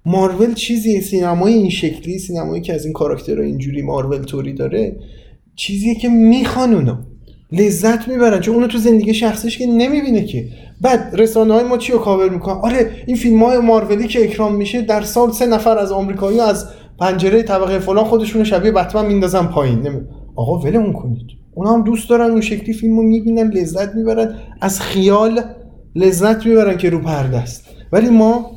[0.05, 4.95] مارول چیزی سینمای این شکلی سینمایی که از این کاراکترها اینجوری مارول توری داره
[5.55, 6.99] چیزیه که می‌خوان اونا.
[7.51, 8.39] لذت می‌برن.
[8.39, 10.47] چون اونو تو زندگی شخصیش که نمی‌بینه که.
[10.81, 14.55] بعد رسانه های ما چی رو کاور می‌کنن؟ آره این فیلم های مارولی که اکرام
[14.55, 16.65] میشه در سال سه نفر از آمریکایی از
[16.99, 19.79] پنجره طبقه فلان خودشون شبیه بتمن میندازن پایین.
[19.79, 19.99] نمی...
[20.35, 21.27] آقا ولمون کنید.
[21.57, 25.41] اونا هم دوست دارن اون شکلی فیلمو می‌بینن لذت می‌برن از خیال
[25.95, 27.65] لذت می‌برن که رو پرده است.
[27.91, 28.51] ولی ما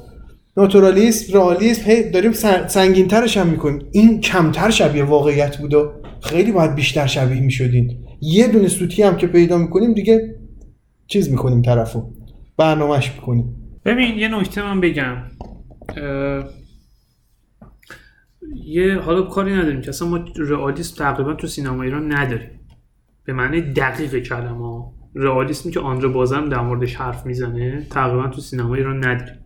[0.56, 2.32] ناتورالیسم رئالیسم هی داریم
[2.68, 3.88] سنگین ترش هم می‌کنیم.
[3.92, 5.92] این کمتر شبیه واقعیت بود و
[6.22, 7.98] خیلی باید بیشتر شبیه می‌شدین.
[8.20, 10.36] یه دونه سوتی هم که پیدا می‌کنیم دیگه
[11.06, 12.02] چیز می‌کنیم طرفو.
[12.56, 13.56] برنامهش می‌کنیم.
[13.84, 15.16] ببین یه نکته من بگم.
[18.64, 22.59] یه حالا کاری نداریم که اصلا ما رئالیسم تقریبا تو سینما ایران نداریم.
[23.24, 24.84] به معنی دقیق کلمه.
[25.14, 29.44] رئالیسمی که آندره بازم در موردش حرف می‌زنه تقریبا تو سینما ایران نداریم.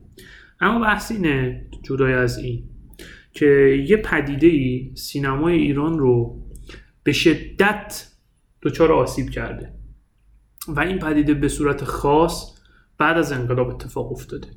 [0.60, 2.68] اما بحث اینه جدای از این
[3.32, 3.46] که
[3.88, 6.42] یه پدیده ای سینمای ایران رو
[7.02, 8.08] به شدت
[8.62, 9.74] دچار آسیب کرده.
[10.68, 12.58] و این پدیده به صورت خاص
[12.98, 14.48] بعد از انقلاب اتفاق افتاده.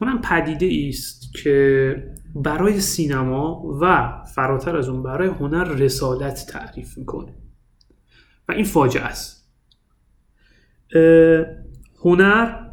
[0.00, 1.96] اونم پدیده است که
[2.34, 7.34] برای سینما و فراتر از اون برای هنر رسالت تعریف می‌کنه.
[8.48, 9.52] و این فاجعه است.
[12.04, 12.66] هنر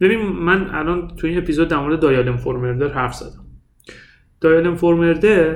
[0.00, 3.44] ببین من الان تو این اپیزود در مورد دایال انفورمردر حرف زدم.
[4.40, 5.54] دایال انفورمردر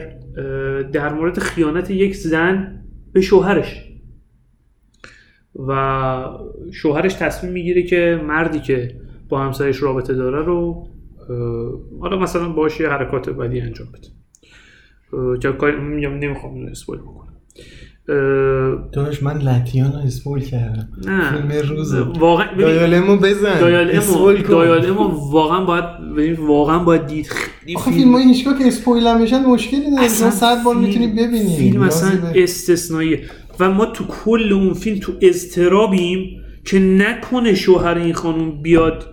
[0.82, 3.88] در مورد خیانت یک زن به شوهرش.
[5.54, 6.28] و
[6.72, 10.88] شوهرش تصمیم می‌گیره که مردی که با همسرش رابطه داره رو
[12.00, 14.08] حالا مثلا باش یه حرکات بدی انجام بده.
[15.38, 17.31] که کاری نمی‌خوام اسپویل بکنم.
[18.92, 20.88] داشت من لاتیان رو اسپول کردم.
[21.06, 21.30] نه.
[21.30, 23.60] فیلم روز واقعا دایالمو بزن.
[23.60, 27.26] دایالمو دایالمو واقعا باید واقعا باید دید.
[27.26, 30.04] خیلی آخه فیلم های هیچگاه که اسپویل هم بشن مشکلی نداره.
[30.04, 31.56] اصلا صد بار می‌تونی ببینی.
[31.56, 33.20] فیلم اصلا استثنائیه.
[33.60, 39.04] و ما تو کل اون فیلم تو اضطرابیم که نکنه شوهر این خانم بیاد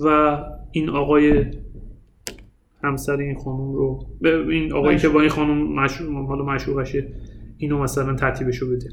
[0.00, 0.38] و
[0.72, 1.44] این آقای
[2.84, 4.06] همسر این خانم رو
[4.50, 7.08] این آقایی که با این خانم مشهور حالا مشهورشه
[7.56, 8.90] اینو مثلا ترتیبشو بده.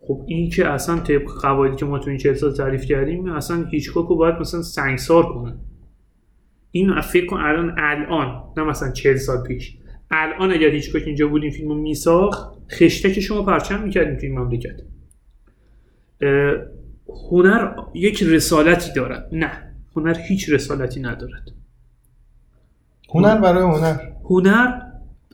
[0.00, 3.64] خب این که اصلا طبق قواعدی که ما تو این 40 سال تعریف کردیم اصلا
[3.64, 5.58] هیچکاک رو باید مثلا سنگسار کنن
[6.70, 9.76] این فکر کن الان الان نه مثلا 40 سال پیش.
[10.10, 14.80] الان اگر هیچکاک اینجا بود این فیلمو میساخت خشتک شما پرچم می‌کردیم تو این مملکت.
[17.30, 19.28] هنر یک رسالتی دارد.
[19.32, 21.50] نه هنر هیچ رسالتی ندارد.
[23.14, 23.96] هنر برای هنر.
[24.24, 24.80] هنر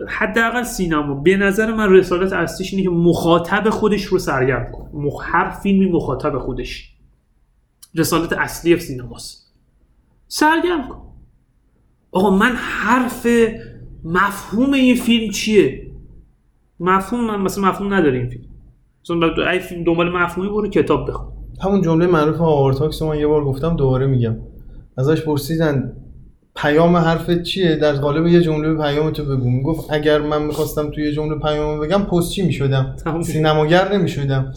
[0.08, 1.14] حداقل سینما.
[1.14, 5.22] به نظر من رسالت اصلیش اینه که مخاطب خودش رو سرگرم کنه مخ...
[5.26, 6.92] هر فیلمی مخاطب خودش.
[7.94, 9.52] رسالت اصلی سینماست.
[10.28, 11.02] سرگرم کن.
[12.12, 13.26] آقا من حرف
[14.04, 15.90] مفهوم این فیلم چیه؟
[16.80, 18.44] مفهوم من مثلا مفهوم نداره این فیلم.
[19.04, 21.32] مثلا ای فیلم دنبال مفهومی برو کتاب بخون.
[21.64, 24.36] همون جمله معروف آورتاکس من یه بار گفتم دوباره میگم.
[24.98, 25.96] ازش پرسیدن
[26.56, 29.50] پیام حرفت چیه؟ در قالب یه جمله پیام تو بگو.
[29.50, 32.96] می‌گفت اگر من می‌خواستم توی یه جمله پیام بگم پستچی می‌شدم.
[33.22, 34.52] سینماگر نمی‌شدم.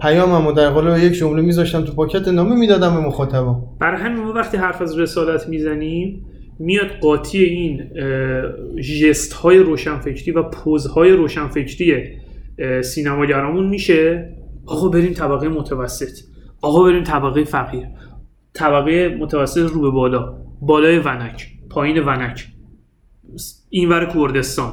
[0.00, 3.62] پیاممو در قالب یک جمله میذاشتم تو پاکت نامه می‌دادم به مخاطبا.
[3.80, 6.26] برای همین ما وقتی حرف از رسالت می‌زنیم
[6.58, 7.82] میاد قاطی این
[8.80, 12.04] ژست های روشنفکری و پوزهای روشنفکری
[12.58, 14.32] اه، سینماگرامون میشه.
[14.66, 16.18] آقا بریم طبقه متوسط.
[16.62, 17.84] آقا بریم طبقه فقیر
[18.54, 20.34] طبقه متوسط رو به بالا.
[20.60, 22.46] بالای ونک پایین ونک.
[23.70, 24.72] اینور کردستان.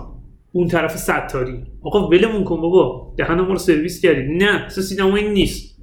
[0.51, 1.63] اون طرف ستاری.
[1.81, 3.13] آقا ولمون کن بابا.
[3.17, 4.37] دهن ما رو سرویس کردی.
[4.37, 5.77] نه اصلا سینما این نیست.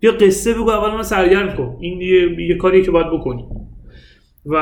[0.00, 1.76] بیا قصه بگو اول من سرگرم کن.
[1.80, 3.44] این یه, یه کاریه که باید بکنی.
[4.46, 4.56] و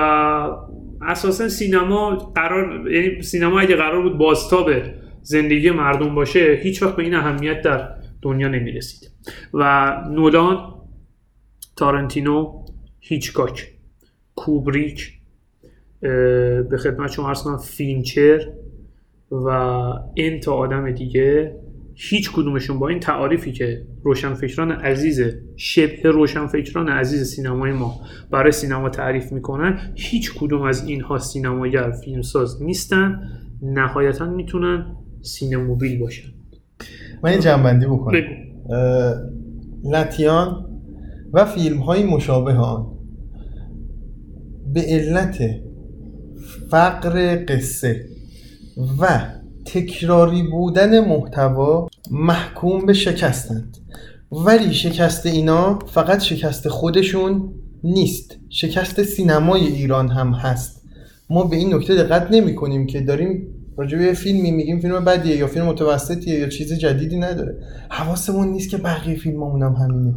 [1.02, 4.70] اساسا سینما قرار یعنی سینما اگه قرار بود بازتاب
[5.22, 7.88] زندگی مردم باشه هیچ وقت به این اهمیت در
[8.22, 9.10] دنیا نمی‌رسید.
[9.54, 10.74] و نولان
[11.76, 12.64] تارنتینو
[13.00, 13.73] هیچکاک.
[14.36, 15.12] کوبریک
[16.70, 18.48] به خدمت شما عرض کنم فینچر
[19.30, 19.48] و
[20.14, 21.56] این تا آدم دیگه
[21.94, 25.20] هیچ کدومشون با این تعاریفی که روشنفکران عزیز
[25.56, 32.62] شبه روشنفکران عزیز سینمای ما برای سینما تعریف می‌کنن هیچ کدوم از اینها سینماگر فیلمساز
[32.62, 33.20] نیستن
[33.62, 36.28] نهایتا می‌تونن سینموبیل باشن.
[37.22, 38.20] من یه جنبندی بکنم.
[39.84, 40.66] لتیان
[41.32, 42.93] و فیلم های مشابه آن.
[44.74, 45.38] به علت
[46.70, 48.04] فقر قصه
[49.00, 49.20] و
[49.64, 53.76] تکراری بودن محتوا محکوم به شکستند.
[54.32, 57.52] ولی شکست اینا فقط شکست خودشون
[57.84, 58.36] نیست.
[58.48, 60.82] شکست سینمای ایران هم هست.
[61.30, 63.46] ما به این نکته دقت نمی کنیم که داریم
[63.76, 67.58] راجع به فیلمی میگیم فیلم بدیه یا فیلم متوسطیه یا چیز جدیدی نداره.
[67.90, 70.14] حواسمون نیست که بقیه فیلمامون هم همینه.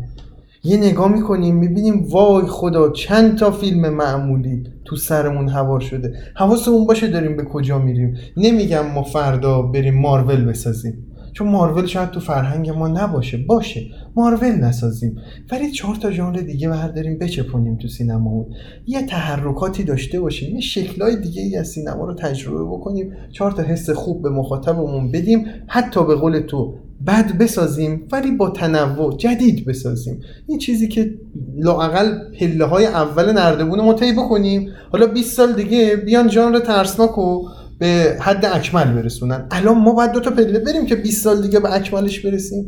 [0.68, 6.14] یه نگاه می‌کنیم می‌بینیم وای خدا چند تا فیلم معمولی تو سرمون هوا شده.
[6.36, 8.18] حواسمون باشه داریم به کجا میریم.
[8.38, 11.07] نمیگم ما فردا بریم مارول بسازیم.
[11.38, 13.38] چون مارول شاید تو فرهنگ ما نباشه.
[13.38, 13.86] باشه.
[14.16, 15.18] مارول نسازیم.
[15.52, 18.46] ولی چهار تا ژانر دیگه برداریم بچپونیم تو سینمامون
[18.88, 23.14] یه تحرکاتی داشته باشیم یه شکلای دیگه ای از سینما رو تجربه بکنیم.
[23.32, 25.46] چهار تا حس خوب به مخاطبمون بدیم.
[25.68, 26.78] حتی به قول تو
[27.08, 30.22] بد بسازیم ولی با تنوع جدید بسازیم.
[30.48, 31.14] این چیزی که
[31.58, 34.70] لااقل پله های اول نردبون طی بکنیم.
[34.92, 37.48] حالا 20 سال دیگه بیان ژانر ترسناک و
[37.78, 39.48] به حد اکمل برسونن.
[39.52, 42.68] الان ما باید دو تا پله بریم که 20 سال دیگه به اکملش برسیم.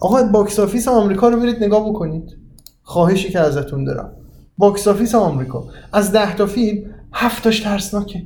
[0.00, 2.36] آقا box office آمریکا رو برید نگاه بکنید.
[2.82, 4.12] خواهشی که ازتون دارم.
[4.58, 5.64] box office آمریکا.
[5.92, 8.22] از 10 تا فیلم 7 تاش ترسناکه.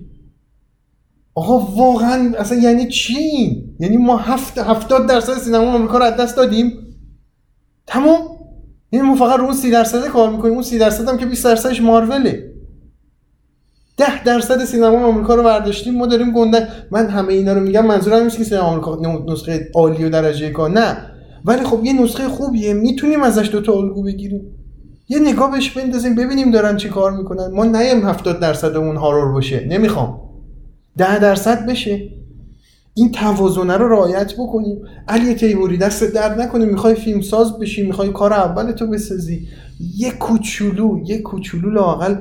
[1.35, 6.37] آقا واقعا اصلا یعنی چی؟ یعنی ما هفت هفتاد درصد سینما آمریکا رو از دست
[6.37, 6.73] دادیم؟
[7.87, 8.21] تمام؟
[8.93, 10.55] یعنی ما فقط رو اون سی درصد کار می‌کنیم.
[10.55, 12.54] اون سی درصد هم که 20 درصدش ماروله
[13.97, 15.95] ده درصد سینما آمریکا رو برداشتیم.
[15.99, 18.99] ما داریم گنده من همه اینا رو میگم منظورم نیست که سینما آمریکا
[19.29, 20.97] نسخه عالی و درجه کار نه.
[21.45, 22.75] ولی خب یه نسخه خوبیه.
[22.75, 24.41] می‌تونیم ازش دوتا الگو بگیریم.
[25.09, 27.47] یه نگاه بهش بندازیم ببینیم دارن چی کار می‌کنن.
[27.47, 29.67] ما نیم 70 درصد اون هارور باشه.
[29.69, 30.21] نمی‌خوام.
[30.99, 32.09] ده درصد بشه.
[32.95, 34.83] این توازنه رو رعایت بکنیم.
[35.09, 39.49] علی تیموری دست درد نکنیم می‌خوای فیلم ساز بشی می‌خوای کار اول تو بسازی.
[39.97, 42.17] یه کوچولو یه کوچولو لاقل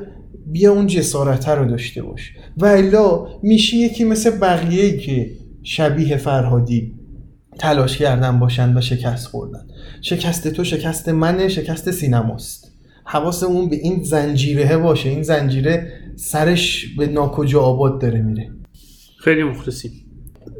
[0.45, 2.33] بیا اون جسارته رو داشته باش.
[2.57, 5.31] و الا میشی یکی مثل بقیه که
[5.63, 6.93] شبیه فرهادی
[7.59, 9.67] تلاش کردن باشن و شکست خوردن.
[10.01, 12.71] شکست تو شکست منه شکست سینماست.
[13.05, 15.09] حواسمون به این زنجیره باشه.
[15.09, 18.49] این زنجیره سرش به ناکجا آباد داره میره.
[19.19, 19.91] خیلی مخلصیم.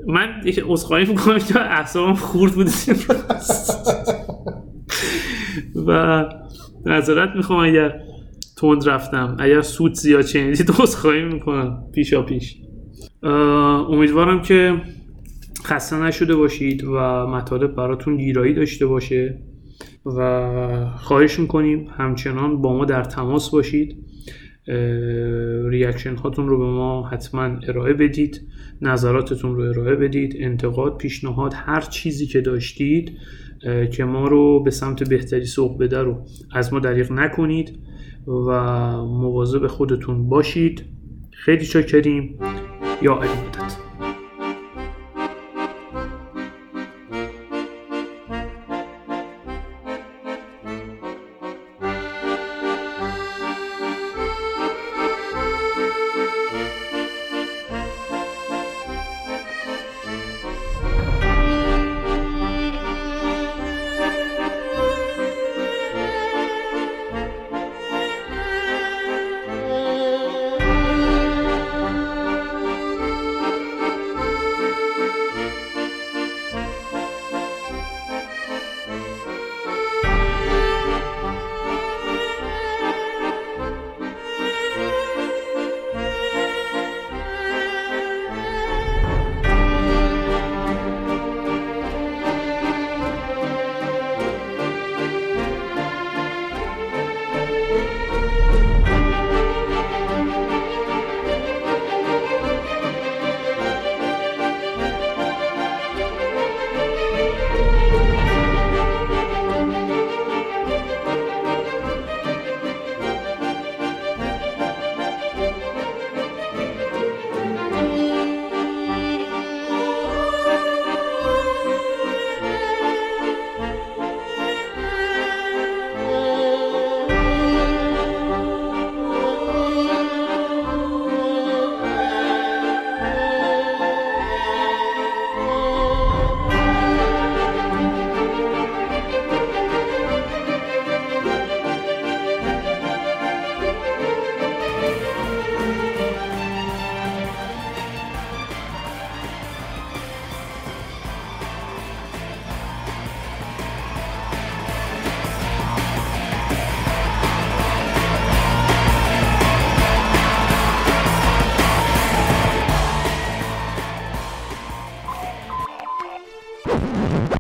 [0.08, 2.68] من یک عذرخواهی می‌کنم که اعصابم خورد بود
[5.88, 6.24] و
[6.86, 7.94] نظرت می‌خوام اگر
[8.64, 9.38] تند رفتم.
[9.40, 11.84] اگر سود زیاد شنیدید عذرخواهی می‌کنم.
[11.94, 12.58] پیشا پیش.
[13.90, 14.82] امیدوارم که
[15.64, 19.40] خسته نشده باشید و مطالب براتون گیرایی داشته باشه
[20.06, 23.98] و خواهش می‌کنیم همچنان با ما در تماس باشید.
[25.70, 28.42] ریاکشن هاتون رو به ما حتما ارائه بدید.
[28.82, 30.36] نظراتتون رو ارائه بدید.
[30.40, 33.12] انتقاد پیشنهاد هر چیزی که داشتید
[33.92, 37.80] که ما رو به سمت بهتری سوق بده رو از ما دریغ نکنید.
[38.28, 38.52] و
[39.06, 40.86] مواظب خودتون باشید.
[41.32, 42.40] خیلی چاکریم
[43.02, 43.83] یا علی